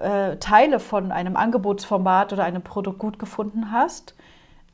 äh, 0.00 0.36
Teile 0.38 0.80
von 0.80 1.12
einem 1.12 1.36
Angebotsformat 1.36 2.32
oder 2.32 2.44
einem 2.44 2.62
Produkt 2.62 2.98
gut 2.98 3.18
gefunden 3.18 3.70
hast, 3.70 4.14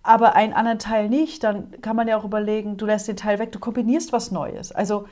aber 0.02 0.34
einen 0.34 0.54
anderen 0.54 0.78
Teil 0.78 1.08
nicht, 1.08 1.44
dann 1.44 1.80
kann 1.82 1.96
man 1.96 2.08
ja 2.08 2.16
auch 2.16 2.24
überlegen, 2.24 2.76
du 2.76 2.86
lässt 2.86 3.08
den 3.08 3.16
Teil 3.16 3.38
weg, 3.38 3.52
du 3.52 3.58
kombinierst 3.58 4.12
was 4.12 4.30
Neues. 4.30 4.72
Also 4.72 5.06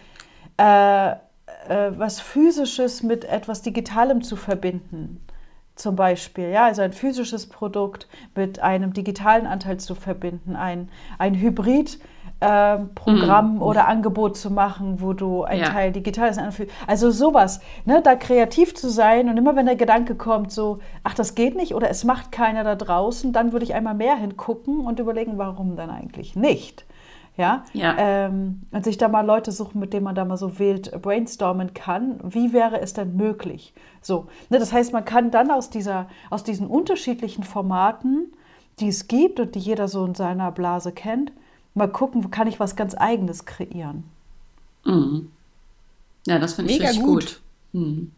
äh, 0.59 1.11
äh, 1.11 1.17
was 1.69 2.21
Physisches 2.21 3.03
mit 3.03 3.25
etwas 3.25 3.63
Digitalem 3.63 4.23
zu 4.23 4.37
verbinden 4.37 5.26
zum 5.77 5.95
Beispiel, 5.95 6.49
ja, 6.49 6.65
also 6.65 6.83
ein 6.83 6.93
physisches 6.93 7.49
Produkt 7.49 8.09
mit 8.35 8.61
einem 8.61 8.93
digitalen 8.93 9.47
Anteil 9.47 9.79
zu 9.79 9.95
verbinden, 9.95 10.57
ein, 10.57 10.89
ein 11.19 11.35
Hybrid. 11.35 11.99
Äh, 12.39 12.79
Programm 12.95 13.57
mm. 13.57 13.63
oder 13.63 13.89
Angebot 13.89 14.37
zu 14.37 14.51
machen, 14.51 15.01
wo 15.01 15.15
du 15.15 15.45
ein 15.45 15.61
ja. 15.61 15.71
Teil 15.71 15.91
Digitales 15.91 16.37
anfühlst. 16.37 16.71
Also 16.87 17.11
sowas, 17.11 17.61
ne, 17.87 18.03
da 18.03 18.15
kreativ 18.15 18.75
zu 18.75 18.91
sein 18.91 19.31
und 19.31 19.39
immer 19.39 19.57
wenn 19.57 19.65
der 19.65 19.77
Gedanke 19.77 20.17
kommt, 20.17 20.53
so, 20.53 20.81
ach, 21.03 21.15
das 21.15 21.35
geht 21.35 21.57
nicht 21.57 21.75
oder 21.75 21.89
es 21.89 22.05
macht 22.05 22.33
keiner 22.33 22.63
da 22.63 22.75
draußen, 22.75 23.33
dann 23.33 23.53
würde 23.53 23.65
ich 23.65 23.75
einmal 23.75 23.95
mehr 23.95 24.17
hingucken 24.17 24.81
und 24.81 25.01
überlegen, 25.01 25.39
warum 25.39 25.77
dann 25.77 25.89
eigentlich 25.89 26.37
nicht. 26.37 26.85
Ja, 27.37 27.65
ja. 27.75 27.95
Ähm, 27.99 28.63
und 28.71 28.85
sich 28.85 28.97
da 28.97 29.09
mal 29.09 29.25
Leute 29.25 29.53
suchen, 29.53 29.79
mit 29.79 29.93
denen 29.93 30.05
man 30.05 30.15
da 30.15 30.25
mal 30.25 30.39
so 30.39 30.59
wild 30.59 30.91
brainstormen 31.03 31.75
kann. 31.75 32.19
Wie 32.23 32.53
wäre 32.53 32.81
es 32.81 32.95
denn 32.95 33.17
möglich? 33.17 33.75
So, 34.01 34.29
ne, 34.49 34.59
das 34.59 34.73
heißt, 34.73 34.93
man 34.93 35.05
kann 35.05 35.31
dann 35.31 35.51
aus, 35.51 35.69
dieser, 35.69 36.09
aus 36.31 36.45
diesen 36.45 36.67
unterschiedlichen 36.67 37.45
Formaten, 37.45 38.33
die 38.81 38.89
es 38.89 39.09
gibt 39.09 39.39
und 39.39 39.55
die 39.55 39.59
jeder 39.59 39.89
so 39.89 40.05
in 40.07 40.15
seiner 40.15 40.51
Blase 40.51 40.93
kennt, 40.93 41.33
mal 41.75 41.89
gucken, 41.89 42.25
wo 42.25 42.29
kann 42.29 42.47
ich 42.47 42.59
was 42.59 42.75
ganz 42.75 42.95
Eigenes 42.95 43.45
kreieren. 43.45 44.05
Mhm. 44.85 45.31
Ja, 46.27 46.39
das 46.39 46.55
finde 46.55 46.73
ich 46.73 46.79
Mega 46.79 46.91
richtig 46.91 47.05
gut. 47.05 47.25
gut. 47.25 47.41
Mhm. 47.73 48.13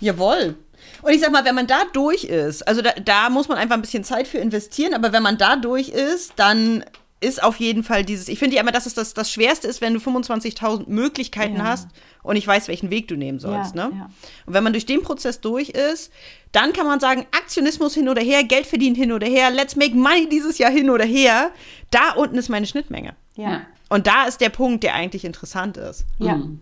Jawohl. 0.00 0.56
Und 1.02 1.12
ich 1.12 1.20
sag 1.20 1.32
mal, 1.32 1.44
wenn 1.44 1.54
man 1.54 1.66
da 1.66 1.84
durch 1.92 2.24
ist, 2.24 2.66
also 2.66 2.82
da, 2.82 2.92
da 2.92 3.30
muss 3.30 3.48
man 3.48 3.58
einfach 3.58 3.74
ein 3.74 3.80
bisschen 3.82 4.04
Zeit 4.04 4.26
für 4.28 4.38
investieren, 4.38 4.94
aber 4.94 5.12
wenn 5.12 5.22
man 5.22 5.38
da 5.38 5.56
durch 5.56 5.88
ist, 5.88 6.32
dann 6.36 6.84
ist 7.24 7.42
auf 7.42 7.56
jeden 7.56 7.82
Fall 7.82 8.04
dieses, 8.04 8.28
ich 8.28 8.38
finde 8.38 8.56
ja 8.56 8.62
immer, 8.62 8.72
dass 8.72 8.86
es 8.86 8.94
das, 8.94 9.14
das 9.14 9.30
Schwerste 9.30 9.66
ist, 9.66 9.80
wenn 9.80 9.94
du 9.94 10.00
25.000 10.00 10.84
Möglichkeiten 10.88 11.56
ja. 11.56 11.64
hast 11.64 11.88
und 12.22 12.36
ich 12.36 12.46
weiß, 12.46 12.68
welchen 12.68 12.90
Weg 12.90 13.08
du 13.08 13.16
nehmen 13.16 13.38
sollst. 13.38 13.74
Ja, 13.74 13.88
ne? 13.88 13.96
Ja. 13.96 14.10
Und 14.44 14.54
wenn 14.54 14.62
man 14.62 14.74
durch 14.74 14.84
den 14.84 15.02
Prozess 15.02 15.40
durch 15.40 15.70
ist, 15.70 16.12
dann 16.52 16.72
kann 16.72 16.86
man 16.86 17.00
sagen, 17.00 17.26
Aktionismus 17.32 17.94
hin 17.94 18.08
oder 18.08 18.20
her, 18.20 18.44
Geld 18.44 18.66
verdienen 18.66 18.94
hin 18.94 19.10
oder 19.10 19.26
her, 19.26 19.50
let's 19.50 19.74
make 19.74 19.94
money 19.94 20.28
dieses 20.28 20.58
Jahr 20.58 20.70
hin 20.70 20.90
oder 20.90 21.04
her. 21.04 21.50
Da 21.90 22.12
unten 22.12 22.36
ist 22.36 22.50
meine 22.50 22.66
Schnittmenge. 22.66 23.14
Ja. 23.36 23.62
Und 23.88 24.06
da 24.06 24.24
ist 24.24 24.40
der 24.40 24.50
Punkt, 24.50 24.82
der 24.84 24.94
eigentlich 24.94 25.24
interessant 25.24 25.76
ist. 25.76 26.04
Ja. 26.18 26.36
Mhm. 26.36 26.60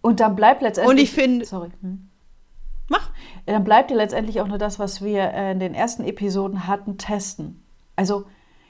Und 0.00 0.20
dann 0.20 0.36
bleibt 0.36 0.62
letztendlich. 0.62 0.90
Und 0.90 1.02
ich 1.02 1.10
finde. 1.10 1.44
Sorry. 1.44 1.70
Hm. 1.80 2.08
Mach. 2.88 3.10
Dann 3.46 3.64
bleibt 3.64 3.90
dir 3.90 3.96
letztendlich 3.96 4.40
auch 4.40 4.48
nur 4.48 4.58
das, 4.58 4.78
was 4.78 5.02
wir 5.02 5.32
äh, 5.32 5.52
in 5.52 5.60
den 5.60 5.74
ersten 5.74 6.04
Episoden 6.04 6.66
hatten, 6.66 6.98
testen. 6.98 7.64
Also 7.96 8.24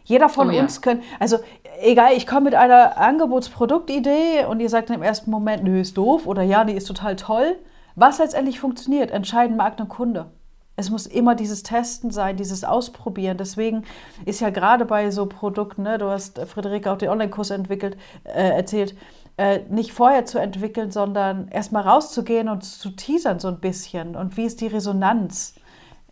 jeder 0.05 0.29
von 0.29 0.51
oh, 0.51 0.59
uns 0.59 0.77
ja. 0.77 0.83
können, 0.83 1.03
also 1.19 1.39
egal, 1.83 2.13
ich 2.15 2.27
komme 2.27 2.43
mit 2.43 2.55
einer 2.55 2.97
Angebotsproduktidee 2.97 4.45
und 4.49 4.61
ihr 4.61 4.71
sagt 4.71 4.91
im 4.91 5.03
ersten 5.03 5.31
Moment, 5.31 5.65
nö, 5.65 5.81
ist 5.81 5.97
doof 5.97 6.27
oder 6.27 6.43
ja, 6.43 6.65
nee, 6.65 6.75
ist 6.75 6.87
total 6.87 7.17
toll. 7.17 7.57
Was 7.97 8.19
letztendlich 8.19 8.61
funktioniert, 8.61 9.11
entscheiden 9.11 9.57
Markt 9.57 9.81
und 9.81 9.89
Kunde. 9.89 10.31
Es 10.77 10.91
muss 10.91 11.07
immer 11.07 11.35
dieses 11.35 11.63
Testen 11.63 12.11
sein, 12.11 12.37
dieses 12.37 12.63
Ausprobieren. 12.63 13.39
Deswegen 13.39 13.85
ist 14.27 14.41
ja 14.41 14.51
gerade 14.51 14.85
bei 14.85 15.11
so 15.11 15.25
Produkten, 15.27 15.83
ne, 15.83 15.97
du 15.97 16.07
hast 16.07 16.39
äh, 16.39 16.47
Friederike 16.47 16.93
auch 16.93 16.99
den 16.99 17.09
Online-Kurs 17.09 17.51
entwickelt, 17.51 17.97
äh, 18.25 18.51
erzählt, 18.51 18.95
äh, 19.37 19.61
nicht 19.69 19.93
vorher 19.93 20.25
zu 20.25 20.39
entwickeln, 20.39 20.91
sondern 20.91 21.49
erstmal 21.49 21.83
rauszugehen 21.83 22.49
und 22.49 22.65
zu 22.65 22.91
teasern 22.91 23.39
so 23.39 23.49
ein 23.49 23.61
bisschen. 23.61 24.17
Und 24.17 24.37
wie 24.37 24.45
ist 24.45 24.61
die 24.61 24.67
Resonanz? 24.67 25.55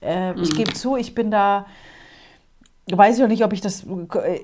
Äh, 0.01 0.33
mhm. 0.33 0.43
Ich 0.43 0.55
gebe 0.55 0.73
zu, 0.73 0.97
ich 0.97 1.15
bin 1.15 1.31
da 1.31 1.67
weiß 2.91 3.17
ich 3.17 3.25
auch 3.25 3.29
nicht, 3.29 3.45
ob 3.45 3.53
ich 3.53 3.63
das 3.63 3.87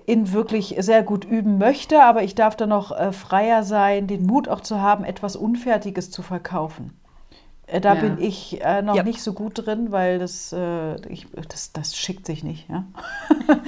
in 0.06 0.32
wirklich 0.32 0.74
sehr 0.78 1.02
gut 1.02 1.24
üben 1.24 1.58
möchte, 1.58 2.02
aber 2.02 2.22
ich 2.22 2.34
darf 2.34 2.56
da 2.56 2.66
noch 2.66 2.90
äh, 2.90 3.12
freier 3.12 3.62
sein, 3.64 4.06
den 4.06 4.26
Mut 4.26 4.48
auch 4.48 4.62
zu 4.62 4.80
haben, 4.80 5.04
etwas 5.04 5.36
Unfertiges 5.36 6.10
zu 6.10 6.22
verkaufen. 6.22 6.98
Äh, 7.66 7.80
da 7.80 7.94
ja. 7.94 8.00
bin 8.00 8.18
ich 8.18 8.62
äh, 8.62 8.82
noch 8.82 8.96
ja. 8.96 9.02
nicht 9.02 9.22
so 9.22 9.32
gut 9.34 9.66
drin, 9.66 9.92
weil 9.92 10.18
das, 10.18 10.52
äh, 10.52 10.96
ich, 11.08 11.26
das, 11.48 11.72
das 11.72 11.96
schickt 11.96 12.26
sich 12.26 12.42
nicht. 12.42 12.68
Ja? 12.68 12.84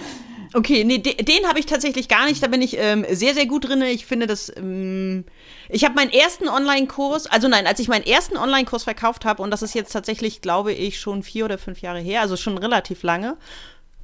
Okay, 0.54 0.84
nee, 0.84 0.98
den, 0.98 1.16
den 1.16 1.46
habe 1.46 1.58
ich 1.58 1.66
tatsächlich 1.66 2.08
gar 2.08 2.26
nicht. 2.26 2.42
Da 2.42 2.46
bin 2.46 2.60
ich 2.60 2.76
ähm, 2.78 3.06
sehr, 3.10 3.34
sehr 3.34 3.46
gut 3.46 3.68
drin. 3.68 3.82
Ich 3.82 4.06
finde 4.06 4.26
das. 4.26 4.52
Ähm, 4.56 5.24
ich 5.68 5.84
habe 5.84 5.94
meinen 5.94 6.10
ersten 6.10 6.48
Online-Kurs, 6.48 7.26
also 7.26 7.48
nein, 7.48 7.66
als 7.66 7.80
ich 7.80 7.88
meinen 7.88 8.04
ersten 8.04 8.36
Online-Kurs 8.36 8.84
verkauft 8.84 9.24
habe, 9.24 9.42
und 9.42 9.50
das 9.50 9.62
ist 9.62 9.74
jetzt 9.74 9.92
tatsächlich, 9.92 10.42
glaube 10.42 10.72
ich, 10.72 11.00
schon 11.00 11.22
vier 11.22 11.46
oder 11.46 11.56
fünf 11.56 11.80
Jahre 11.80 12.00
her, 12.00 12.20
also 12.20 12.36
schon 12.36 12.58
relativ 12.58 13.02
lange 13.02 13.36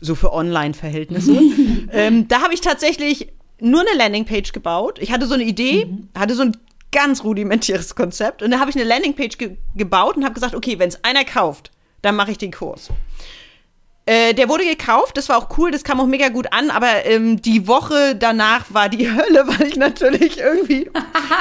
so 0.00 0.14
für 0.14 0.32
Online-Verhältnisse. 0.32 1.40
ähm, 1.92 2.28
da 2.28 2.42
habe 2.42 2.54
ich 2.54 2.60
tatsächlich 2.60 3.32
nur 3.60 3.80
eine 3.80 3.96
Landingpage 3.98 4.52
gebaut. 4.52 4.98
Ich 5.00 5.12
hatte 5.12 5.26
so 5.26 5.34
eine 5.34 5.44
Idee, 5.44 5.86
mhm. 5.86 6.08
hatte 6.16 6.34
so 6.34 6.42
ein 6.42 6.56
ganz 6.92 7.24
rudimentäres 7.24 7.94
Konzept 7.94 8.42
und 8.42 8.50
da 8.50 8.60
habe 8.60 8.70
ich 8.70 8.76
eine 8.76 8.84
Landingpage 8.84 9.36
ge 9.36 9.56
gebaut 9.76 10.16
und 10.16 10.24
habe 10.24 10.34
gesagt, 10.34 10.54
okay, 10.54 10.78
wenn 10.78 10.88
es 10.88 11.04
einer 11.04 11.24
kauft, 11.24 11.70
dann 12.00 12.16
mache 12.16 12.30
ich 12.30 12.38
den 12.38 12.52
Kurs. 12.52 12.88
Äh, 14.08 14.32
der 14.32 14.48
wurde 14.48 14.64
gekauft, 14.64 15.18
das 15.18 15.28
war 15.28 15.36
auch 15.36 15.58
cool, 15.58 15.70
das 15.70 15.84
kam 15.84 16.00
auch 16.00 16.06
mega 16.06 16.30
gut 16.30 16.50
an, 16.50 16.70
aber 16.70 17.04
ähm, 17.04 17.42
die 17.42 17.68
Woche 17.68 18.16
danach 18.16 18.64
war 18.70 18.88
die 18.88 19.06
Hölle, 19.14 19.46
weil 19.46 19.66
ich 19.66 19.76
natürlich 19.76 20.38
irgendwie 20.38 20.90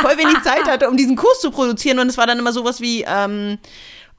voll 0.02 0.18
wenig 0.18 0.42
Zeit 0.44 0.66
hatte, 0.66 0.90
um 0.90 0.98
diesen 0.98 1.16
Kurs 1.16 1.40
zu 1.40 1.50
produzieren 1.50 1.98
und 2.00 2.10
es 2.10 2.18
war 2.18 2.28
dann 2.28 2.40
immer 2.40 2.52
sowas 2.52 2.82
wie, 2.82 3.06
ähm, 3.08 3.58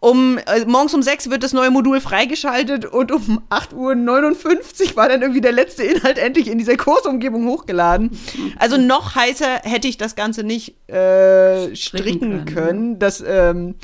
um 0.01 0.39
äh, 0.39 0.65
morgens 0.67 0.95
um 0.95 1.03
sechs 1.03 1.29
wird 1.29 1.43
das 1.43 1.53
neue 1.53 1.71
Modul 1.71 2.01
freigeschaltet 2.01 2.87
und 2.87 3.13
um 3.13 3.43
8.59 3.51 3.75
Uhr 3.75 4.97
war 4.97 5.11
dann 5.11 5.21
irgendwie 5.21 5.43
der 5.43 5.53
letzte 5.53 5.83
Inhalt 5.83 6.17
endlich 6.17 6.49
in 6.49 6.57
dieser 6.57 6.79
Kursumgebung 6.79 7.47
hochgeladen. 7.49 8.19
Also 8.59 8.79
noch 8.79 9.15
heißer 9.15 9.61
hätte 9.65 9.89
ich 9.89 9.99
das 9.99 10.17
Ganze 10.17 10.43
nicht 10.43 10.71
äh, 10.89 11.77
stricken, 11.77 11.77
stricken, 11.77 12.31
können. 12.31 12.45
können. 12.47 12.99
Das, 12.99 13.23
ähm, 13.27 13.75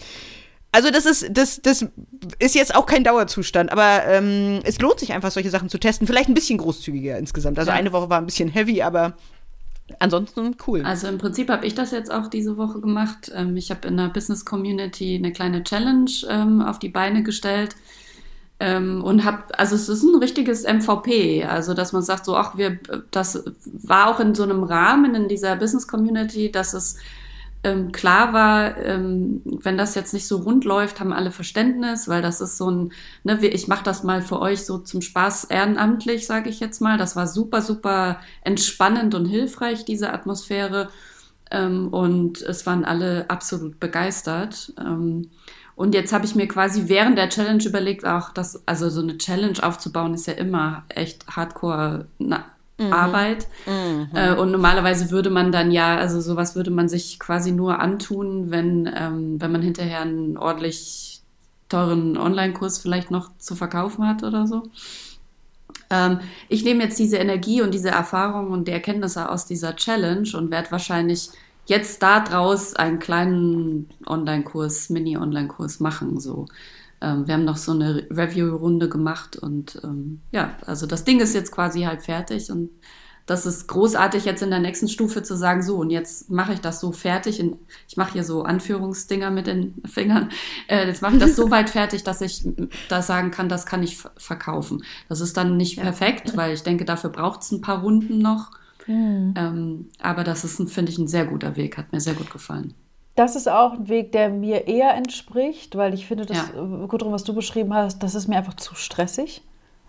also 0.74 0.90
das 0.90 1.06
ist, 1.06 1.28
das, 1.30 1.62
das 1.62 1.87
ist 2.40 2.56
jetzt 2.56 2.74
auch 2.74 2.87
kein 2.87 3.04
Dauerzustand, 3.04 3.70
aber 3.70 4.04
ähm, 4.08 4.58
es 4.64 4.80
lohnt 4.80 4.98
sich 4.98 5.12
einfach, 5.12 5.30
solche 5.30 5.50
Sachen 5.50 5.68
zu 5.68 5.78
testen. 5.78 6.08
Vielleicht 6.08 6.28
ein 6.28 6.34
bisschen 6.34 6.58
großzügiger 6.58 7.16
insgesamt. 7.16 7.60
Also 7.60 7.70
ja. 7.70 7.76
eine 7.76 7.92
Woche 7.92 8.10
war 8.10 8.18
ein 8.18 8.26
bisschen 8.26 8.48
heavy, 8.48 8.82
aber 8.82 9.14
Ansonsten 10.00 10.56
cool. 10.66 10.82
Also 10.82 11.06
im 11.06 11.18
Prinzip 11.18 11.48
habe 11.48 11.64
ich 11.64 11.76
das 11.76 11.92
jetzt 11.92 12.10
auch 12.10 12.26
diese 12.26 12.56
Woche 12.56 12.80
gemacht. 12.80 13.30
Ähm, 13.32 13.56
ich 13.56 13.70
habe 13.70 13.87
in 13.87 13.96
der 13.96 14.08
Business 14.08 14.44
Community 14.44 15.14
eine 15.14 15.30
kleine 15.30 15.62
Challenge 15.62 16.10
ähm, 16.28 16.60
auf 16.60 16.80
die 16.80 16.88
Beine 16.88 17.22
gestellt 17.22 17.76
ähm, 18.58 19.04
und 19.04 19.24
habe, 19.24 19.56
also 19.56 19.76
es 19.76 19.88
ist 19.88 20.02
ein 20.02 20.16
richtiges 20.16 20.64
MVP, 20.64 21.44
also 21.44 21.72
dass 21.74 21.92
man 21.92 22.02
sagt 22.02 22.24
so, 22.24 22.34
ach 22.34 22.56
wir, 22.56 22.80
das 23.12 23.44
war 23.64 24.08
auch 24.08 24.18
in 24.18 24.34
so 24.34 24.42
einem 24.42 24.64
Rahmen 24.64 25.14
in 25.14 25.28
dieser 25.28 25.54
Business 25.54 25.87
Community, 25.87 26.50
dass 26.50 26.74
es 26.74 26.96
ähm, 27.64 27.92
klar 27.92 28.33
war, 28.33 28.77
ähm, 28.77 29.40
wenn 29.44 29.79
das 29.79 29.94
jetzt 29.94 30.12
nicht 30.12 30.29
so 30.29 30.37
rund 30.37 30.64
läuft, 30.64 31.00
haben 31.00 31.12
alle 31.12 31.31
Verständnis, 31.31 32.09
weil 32.09 32.22
das 32.22 32.40
ist 32.40 32.59
so 32.59 32.70
ein, 32.70 32.92
ne, 33.24 33.44
ich 33.46 33.68
mache 33.68 33.83
das 33.85 34.05
mal 34.05 34.22
für 34.22 34.40
euch 34.40 34.64
so 34.64 34.79
zum 34.79 35.00
Spaß 35.00 35.44
ehrenamtlich, 35.44 36.27
sage 36.27 36.50
ich 36.50 36.61
jetzt 36.61 36.81
mal. 36.81 36.98
Das 36.98 37.16
war 37.16 37.27
super, 37.27 37.62
super 37.62 38.20
entspannend 38.42 39.14
und 39.14 39.27
hilfreich, 39.27 39.85
diese 39.85 40.12
Atmosphäre. 40.12 40.88
Ähm, 41.50 41.88
und 41.88 42.42
es 42.42 42.66
waren 42.66 42.85
alle 42.85 43.29
absolut 43.29 43.81
begeistert. 43.81 44.72
Ähm, 44.79 45.31
und 45.77 45.94
jetzt 45.94 46.12
habe 46.12 46.24
ich 46.24 46.35
mir 46.35 46.46
quasi 46.46 46.88
während 46.88 47.18
der 47.18 47.31
Challenge 47.31 47.64
überlegt, 47.64 48.07
auch 48.07 48.31
das, 48.31 48.62
also 48.66 48.90
so 48.90 49.00
eine 49.00 49.18
Challenge 49.18 49.61
aufzubauen, 49.62 50.14
ist 50.14 50.27
ja 50.27 50.35
immer 50.35 50.85
echt 50.88 51.27
hardcore 51.29 52.07
na, 52.18 52.44
mhm. 52.78 52.92
Arbeit. 52.92 53.48
Mhm. 53.66 54.08
Äh, 54.14 54.34
und 54.34 54.50
normalerweise 54.50 55.10
würde 55.10 55.30
man 55.30 55.52
dann 55.52 55.70
ja, 55.70 55.96
also 55.96 56.20
sowas 56.20 56.56
würde 56.56 56.70
man 56.70 56.88
sich 56.88 57.18
quasi 57.18 57.52
nur 57.52 57.80
antun, 57.80 58.50
wenn, 58.50 58.90
ähm, 58.94 59.40
wenn 59.40 59.52
man 59.52 59.62
hinterher 59.62 60.00
einen 60.00 60.37
ordentlich 60.37 61.22
teuren 61.68 62.16
Online-Kurs 62.16 62.78
vielleicht 62.78 63.10
noch 63.10 63.37
zu 63.38 63.54
verkaufen 63.54 64.06
hat 64.06 64.22
oder 64.22 64.46
so. 64.46 64.62
Ähm, 65.90 66.20
ich 66.48 66.64
nehme 66.64 66.84
jetzt 66.84 66.98
diese 66.98 67.16
Energie 67.16 67.62
und 67.62 67.72
diese 67.72 67.90
Erfahrung 67.90 68.50
und 68.50 68.68
die 68.68 68.72
Erkenntnisse 68.72 69.28
aus 69.30 69.46
dieser 69.46 69.76
Challenge 69.76 70.28
und 70.34 70.50
werde 70.50 70.70
wahrscheinlich 70.70 71.30
jetzt 71.66 72.02
daraus 72.02 72.74
einen 72.74 72.98
kleinen 72.98 73.88
Online-Kurs, 74.06 74.90
Mini-Online-Kurs 74.90 75.80
machen, 75.80 76.20
so 76.20 76.46
ähm, 77.04 77.26
wir 77.26 77.34
haben 77.34 77.44
noch 77.44 77.56
so 77.56 77.72
eine 77.72 78.06
Review-Runde 78.10 78.88
gemacht 78.88 79.36
und 79.36 79.80
ähm, 79.84 80.22
ja, 80.32 80.56
also 80.66 80.86
das 80.86 81.04
Ding 81.04 81.20
ist 81.20 81.34
jetzt 81.34 81.52
quasi 81.52 81.82
halt 81.82 82.02
fertig 82.02 82.50
und 82.50 82.70
das 83.26 83.46
ist 83.46 83.68
großartig, 83.68 84.26
jetzt 84.26 84.42
in 84.42 84.50
der 84.50 84.58
nächsten 84.58 84.86
Stufe 84.86 85.22
zu 85.22 85.34
sagen, 85.34 85.62
so, 85.62 85.76
und 85.76 85.88
jetzt 85.88 86.30
mache 86.30 86.52
ich 86.52 86.60
das 86.60 86.78
so 86.78 86.92
fertig. 86.92 87.40
In, 87.40 87.56
ich 87.88 87.96
mache 87.96 88.12
hier 88.12 88.24
so 88.24 88.42
Anführungsdinger 88.42 89.30
mit 89.30 89.46
den 89.46 89.82
Fingern. 89.86 90.30
Äh, 90.68 90.86
jetzt 90.86 91.00
mache 91.00 91.14
ich 91.14 91.20
das 91.20 91.34
so 91.34 91.50
weit 91.50 91.70
fertig, 91.70 92.04
dass 92.04 92.20
ich 92.20 92.46
da 92.88 93.00
sagen 93.00 93.30
kann, 93.30 93.48
das 93.48 93.64
kann 93.64 93.82
ich 93.82 93.98
verkaufen. 94.18 94.84
Das 95.08 95.20
ist 95.20 95.38
dann 95.38 95.56
nicht 95.56 95.76
ja. 95.76 95.84
perfekt, 95.84 96.36
weil 96.36 96.52
ich 96.52 96.64
denke, 96.64 96.84
dafür 96.84 97.10
braucht 97.10 97.40
es 97.40 97.50
ein 97.50 97.62
paar 97.62 97.80
Runden 97.80 98.18
noch. 98.18 98.50
Mhm. 98.86 99.32
Ähm, 99.36 99.88
aber 100.00 100.22
das 100.22 100.44
ist, 100.44 100.56
finde 100.70 100.92
ich, 100.92 100.98
ein 100.98 101.08
sehr 101.08 101.24
guter 101.24 101.56
Weg. 101.56 101.78
Hat 101.78 101.92
mir 101.92 102.00
sehr 102.00 102.14
gut 102.14 102.30
gefallen. 102.30 102.74
Das 103.14 103.37
ist 103.37 103.48
auch 103.48 103.74
ein 103.74 103.88
Weg, 103.88 104.12
der 104.12 104.29
mir 104.29 104.66
eher 104.66 104.94
entspricht, 104.94 105.77
weil 105.77 105.94
ich 105.94 106.07
finde, 106.07 106.27
das, 106.27 106.37
ja. 106.37 106.61
Äh, 106.61 106.87
Gudrun, 106.88 107.12
was 107.12 107.24
du 107.24 107.35
beschrieben 107.35 107.72
hast, 107.72 108.03
das 108.03 108.14
ist 108.14 108.29
mir 108.29 108.37
einfach 108.37 108.55
zu 108.55 108.74
stressig. 108.74 109.42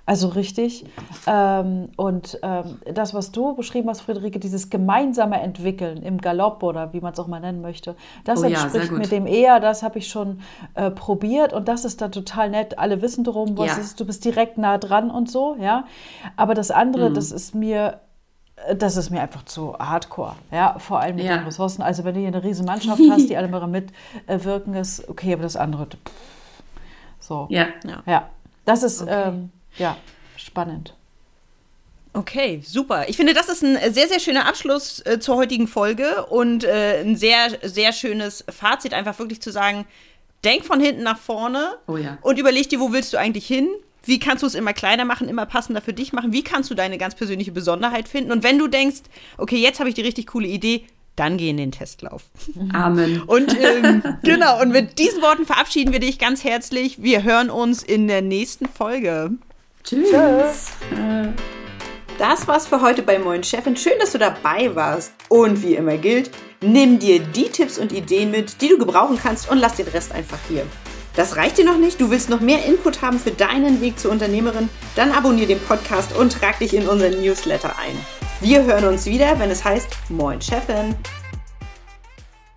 Also 0.08 0.28
richtig. 0.28 0.86
Ähm, 1.26 1.90
und 1.98 2.38
ähm, 2.44 2.78
das, 2.94 3.16
was 3.16 3.32
du 3.32 3.56
beschrieben 3.56 3.90
hast, 3.90 4.02
Friederike, 4.02 4.40
dieses 4.40 4.70
gemeinsame 4.70 5.42
Entwickeln 5.42 6.04
im 6.04 6.22
Galopp 6.22 6.62
oder 6.62 6.94
wie 6.94 7.02
man 7.02 7.14
es 7.14 7.20
auch 7.20 7.26
mal 7.26 7.40
nennen 7.40 7.62
möchte, 7.62 7.96
das 8.24 8.42
oh, 8.42 8.44
entspricht 8.44 8.92
ja, 8.92 8.98
mir 8.98 9.08
dem 9.08 9.26
eher. 9.26 9.60
Das 9.60 9.82
habe 9.82 9.98
ich 9.98 10.08
schon 10.08 10.42
äh, 10.76 10.92
probiert 10.92 11.54
und 11.54 11.68
das 11.68 11.86
ist 11.86 12.02
da 12.02 12.10
total 12.10 12.52
nett. 12.52 12.78
Alle 12.78 13.02
wissen 13.02 13.24
darum, 13.24 13.58
was 13.58 13.68
ja. 13.68 13.78
ist. 13.78 14.00
Du 14.00 14.06
bist 14.06 14.24
direkt 14.24 14.60
nah 14.60 14.78
dran 14.78 15.10
und 15.10 15.32
so, 15.32 15.56
ja. 15.60 15.86
Aber 16.38 16.54
das 16.54 16.70
andere, 16.70 17.10
mhm. 17.10 17.16
das 17.16 17.32
ist 17.32 17.56
mir 17.56 18.00
das 18.74 18.98
ist 18.98 19.10
mir 19.10 19.22
einfach 19.22 19.44
zu 19.44 19.78
hardcore, 19.78 20.36
ja, 20.52 20.80
vor 20.80 21.00
allem 21.00 21.18
mit 21.18 21.26
ja. 21.26 21.38
den 21.38 21.46
Ressourcen. 21.46 21.82
Also 21.82 22.04
wenn 22.04 22.14
du 22.14 22.22
hier 22.22 22.30
eine 22.30 22.44
riesen 22.44 22.66
Mannschaft 22.66 23.02
hast, 23.12 23.30
die 23.30 23.38
alle 23.38 23.48
mal 23.48 23.68
mitwirken, 23.68 24.74
ist 24.76 25.08
okay, 25.10 25.34
aber 25.34 25.44
das 25.44 25.56
andere, 25.56 25.88
pff, 25.88 26.12
so. 27.20 27.48
Ja. 27.50 27.68
ja. 28.06 28.30
Das 28.66 28.84
ist, 28.84 29.02
okay. 29.02 29.24
ähm, 29.28 29.52
ja, 29.78 29.98
spannend. 30.38 30.94
Okay, 32.14 32.62
super. 32.66 33.10
Ich 33.10 33.18
finde, 33.18 33.34
das 33.34 33.50
ist 33.50 33.62
ein 33.62 33.78
sehr, 33.94 34.08
sehr 34.08 34.22
schöner 34.22 34.48
Abschluss 34.48 35.06
äh, 35.06 35.20
zur 35.20 35.36
heutigen 35.36 35.68
Folge 35.68 36.26
und 36.28 36.64
äh, 36.64 37.02
ein 37.02 37.18
sehr, 37.18 37.50
sehr 37.62 37.92
schönes 37.92 38.46
Fazit, 38.48 38.94
einfach 38.94 39.20
wirklich 39.20 39.42
zu 39.42 39.52
sagen, 39.52 39.86
denk 40.46 40.64
von 40.64 40.80
hinten 40.80 41.04
nach 41.04 41.18
vorne 41.18 41.76
oh 41.88 41.98
ja. 41.98 42.18
und 42.22 42.40
überleg 42.40 42.70
dir, 42.70 42.80
wo 42.80 42.94
willst 42.94 43.12
du 43.12 43.18
eigentlich 43.18 43.46
hin? 43.46 43.68
Wie 44.06 44.20
kannst 44.20 44.44
du 44.44 44.48
es 44.48 44.56
immer 44.56 44.74
kleiner 44.74 45.06
machen, 45.06 45.28
immer 45.28 45.46
passender 45.46 45.82
für 45.82 45.94
dich 45.94 46.14
machen? 46.14 46.32
Wie 46.32 46.44
kannst 46.44 46.70
du 46.70 46.76
deine 46.76 46.98
ganz 46.98 47.16
persönliche 47.16 47.52
Besonderheit 47.52 48.08
finden? 48.08 48.32
Und 48.32 48.44
wenn 48.44 48.60
du 48.60 48.68
denkst, 48.68 49.02
okay, 49.38 49.58
jetzt 49.58 49.80
habe 49.80 49.90
ich 49.90 49.96
die 49.96 50.02
richtig 50.02 50.28
coole 50.28 50.48
Idee, 50.48 50.86
dann 51.16 51.38
geh 51.38 51.50
in 51.50 51.58
den 51.58 51.72
Testlauf. 51.72 52.24
Amen. 52.74 53.22
Und 53.24 53.56
ähm, 53.60 54.04
genau, 54.24 54.62
und 54.62 54.72
mit 54.72 55.00
diesen 55.00 55.22
Worten 55.22 55.46
verabschieden 55.46 55.94
wir 55.94 56.00
dich 56.00 56.20
ganz 56.20 56.44
herzlich. 56.44 57.02
Wir 57.02 57.24
hören 57.24 57.50
uns 57.50 57.84
in 57.84 58.08
der 58.08 58.22
nächsten 58.22 58.68
Folge. 58.68 59.32
Tschüss. 59.84 60.10
Tschüss. 60.10 60.72
Das 62.18 62.48
war's 62.48 62.68
für 62.68 62.82
heute 62.82 63.02
bei 63.02 63.20
Moin 63.20 63.44
Chefin. 63.44 63.76
Schön, 63.76 63.94
dass 64.00 64.12
du 64.12 64.18
dabei 64.18 64.74
warst. 64.76 65.14
Und 65.30 65.62
wie 65.64 65.76
immer 65.76 65.98
gilt, 65.98 66.32
nimm 66.62 67.00
dir 67.00 67.20
die 67.20 67.50
Tipps 67.50 67.78
und 67.78 67.92
Ideen 67.92 68.32
mit, 68.32 68.62
die 68.62 68.70
du 68.70 68.78
gebrauchen 68.78 69.20
kannst 69.22 69.50
und 69.50 69.58
lass 69.58 69.76
den 69.76 69.88
Rest 69.88 70.14
einfach 70.14 70.40
hier. 70.48 70.66
Das 71.16 71.38
reicht 71.38 71.58
dir 71.58 71.66
noch 71.66 71.78
nicht? 71.78 72.02
Du 72.02 72.12
willst 72.12 72.30
noch 72.30 72.42
mehr 72.42 72.66
Input 72.66 73.02
haben 73.02 73.20
für 73.20 73.32
deinen 73.32 73.82
Weg 73.82 74.00
zur 74.00 74.12
Unternehmerin? 74.12 74.70
Dann 74.96 75.12
abonniere 75.12 75.48
den 75.48 75.60
Podcast 75.60 76.16
und 76.16 76.34
trag 76.34 76.60
dich 76.60 76.74
in 76.74 76.88
unseren 76.88 77.22
Newsletter 77.22 77.78
ein. 77.78 77.98
Wir 78.42 78.64
hören 78.64 78.86
uns 78.86 79.06
wieder, 79.06 79.40
wenn 79.40 79.50
es 79.50 79.64
heißt 79.64 79.88
Moin 80.10 80.42
Chefin. 80.42 80.94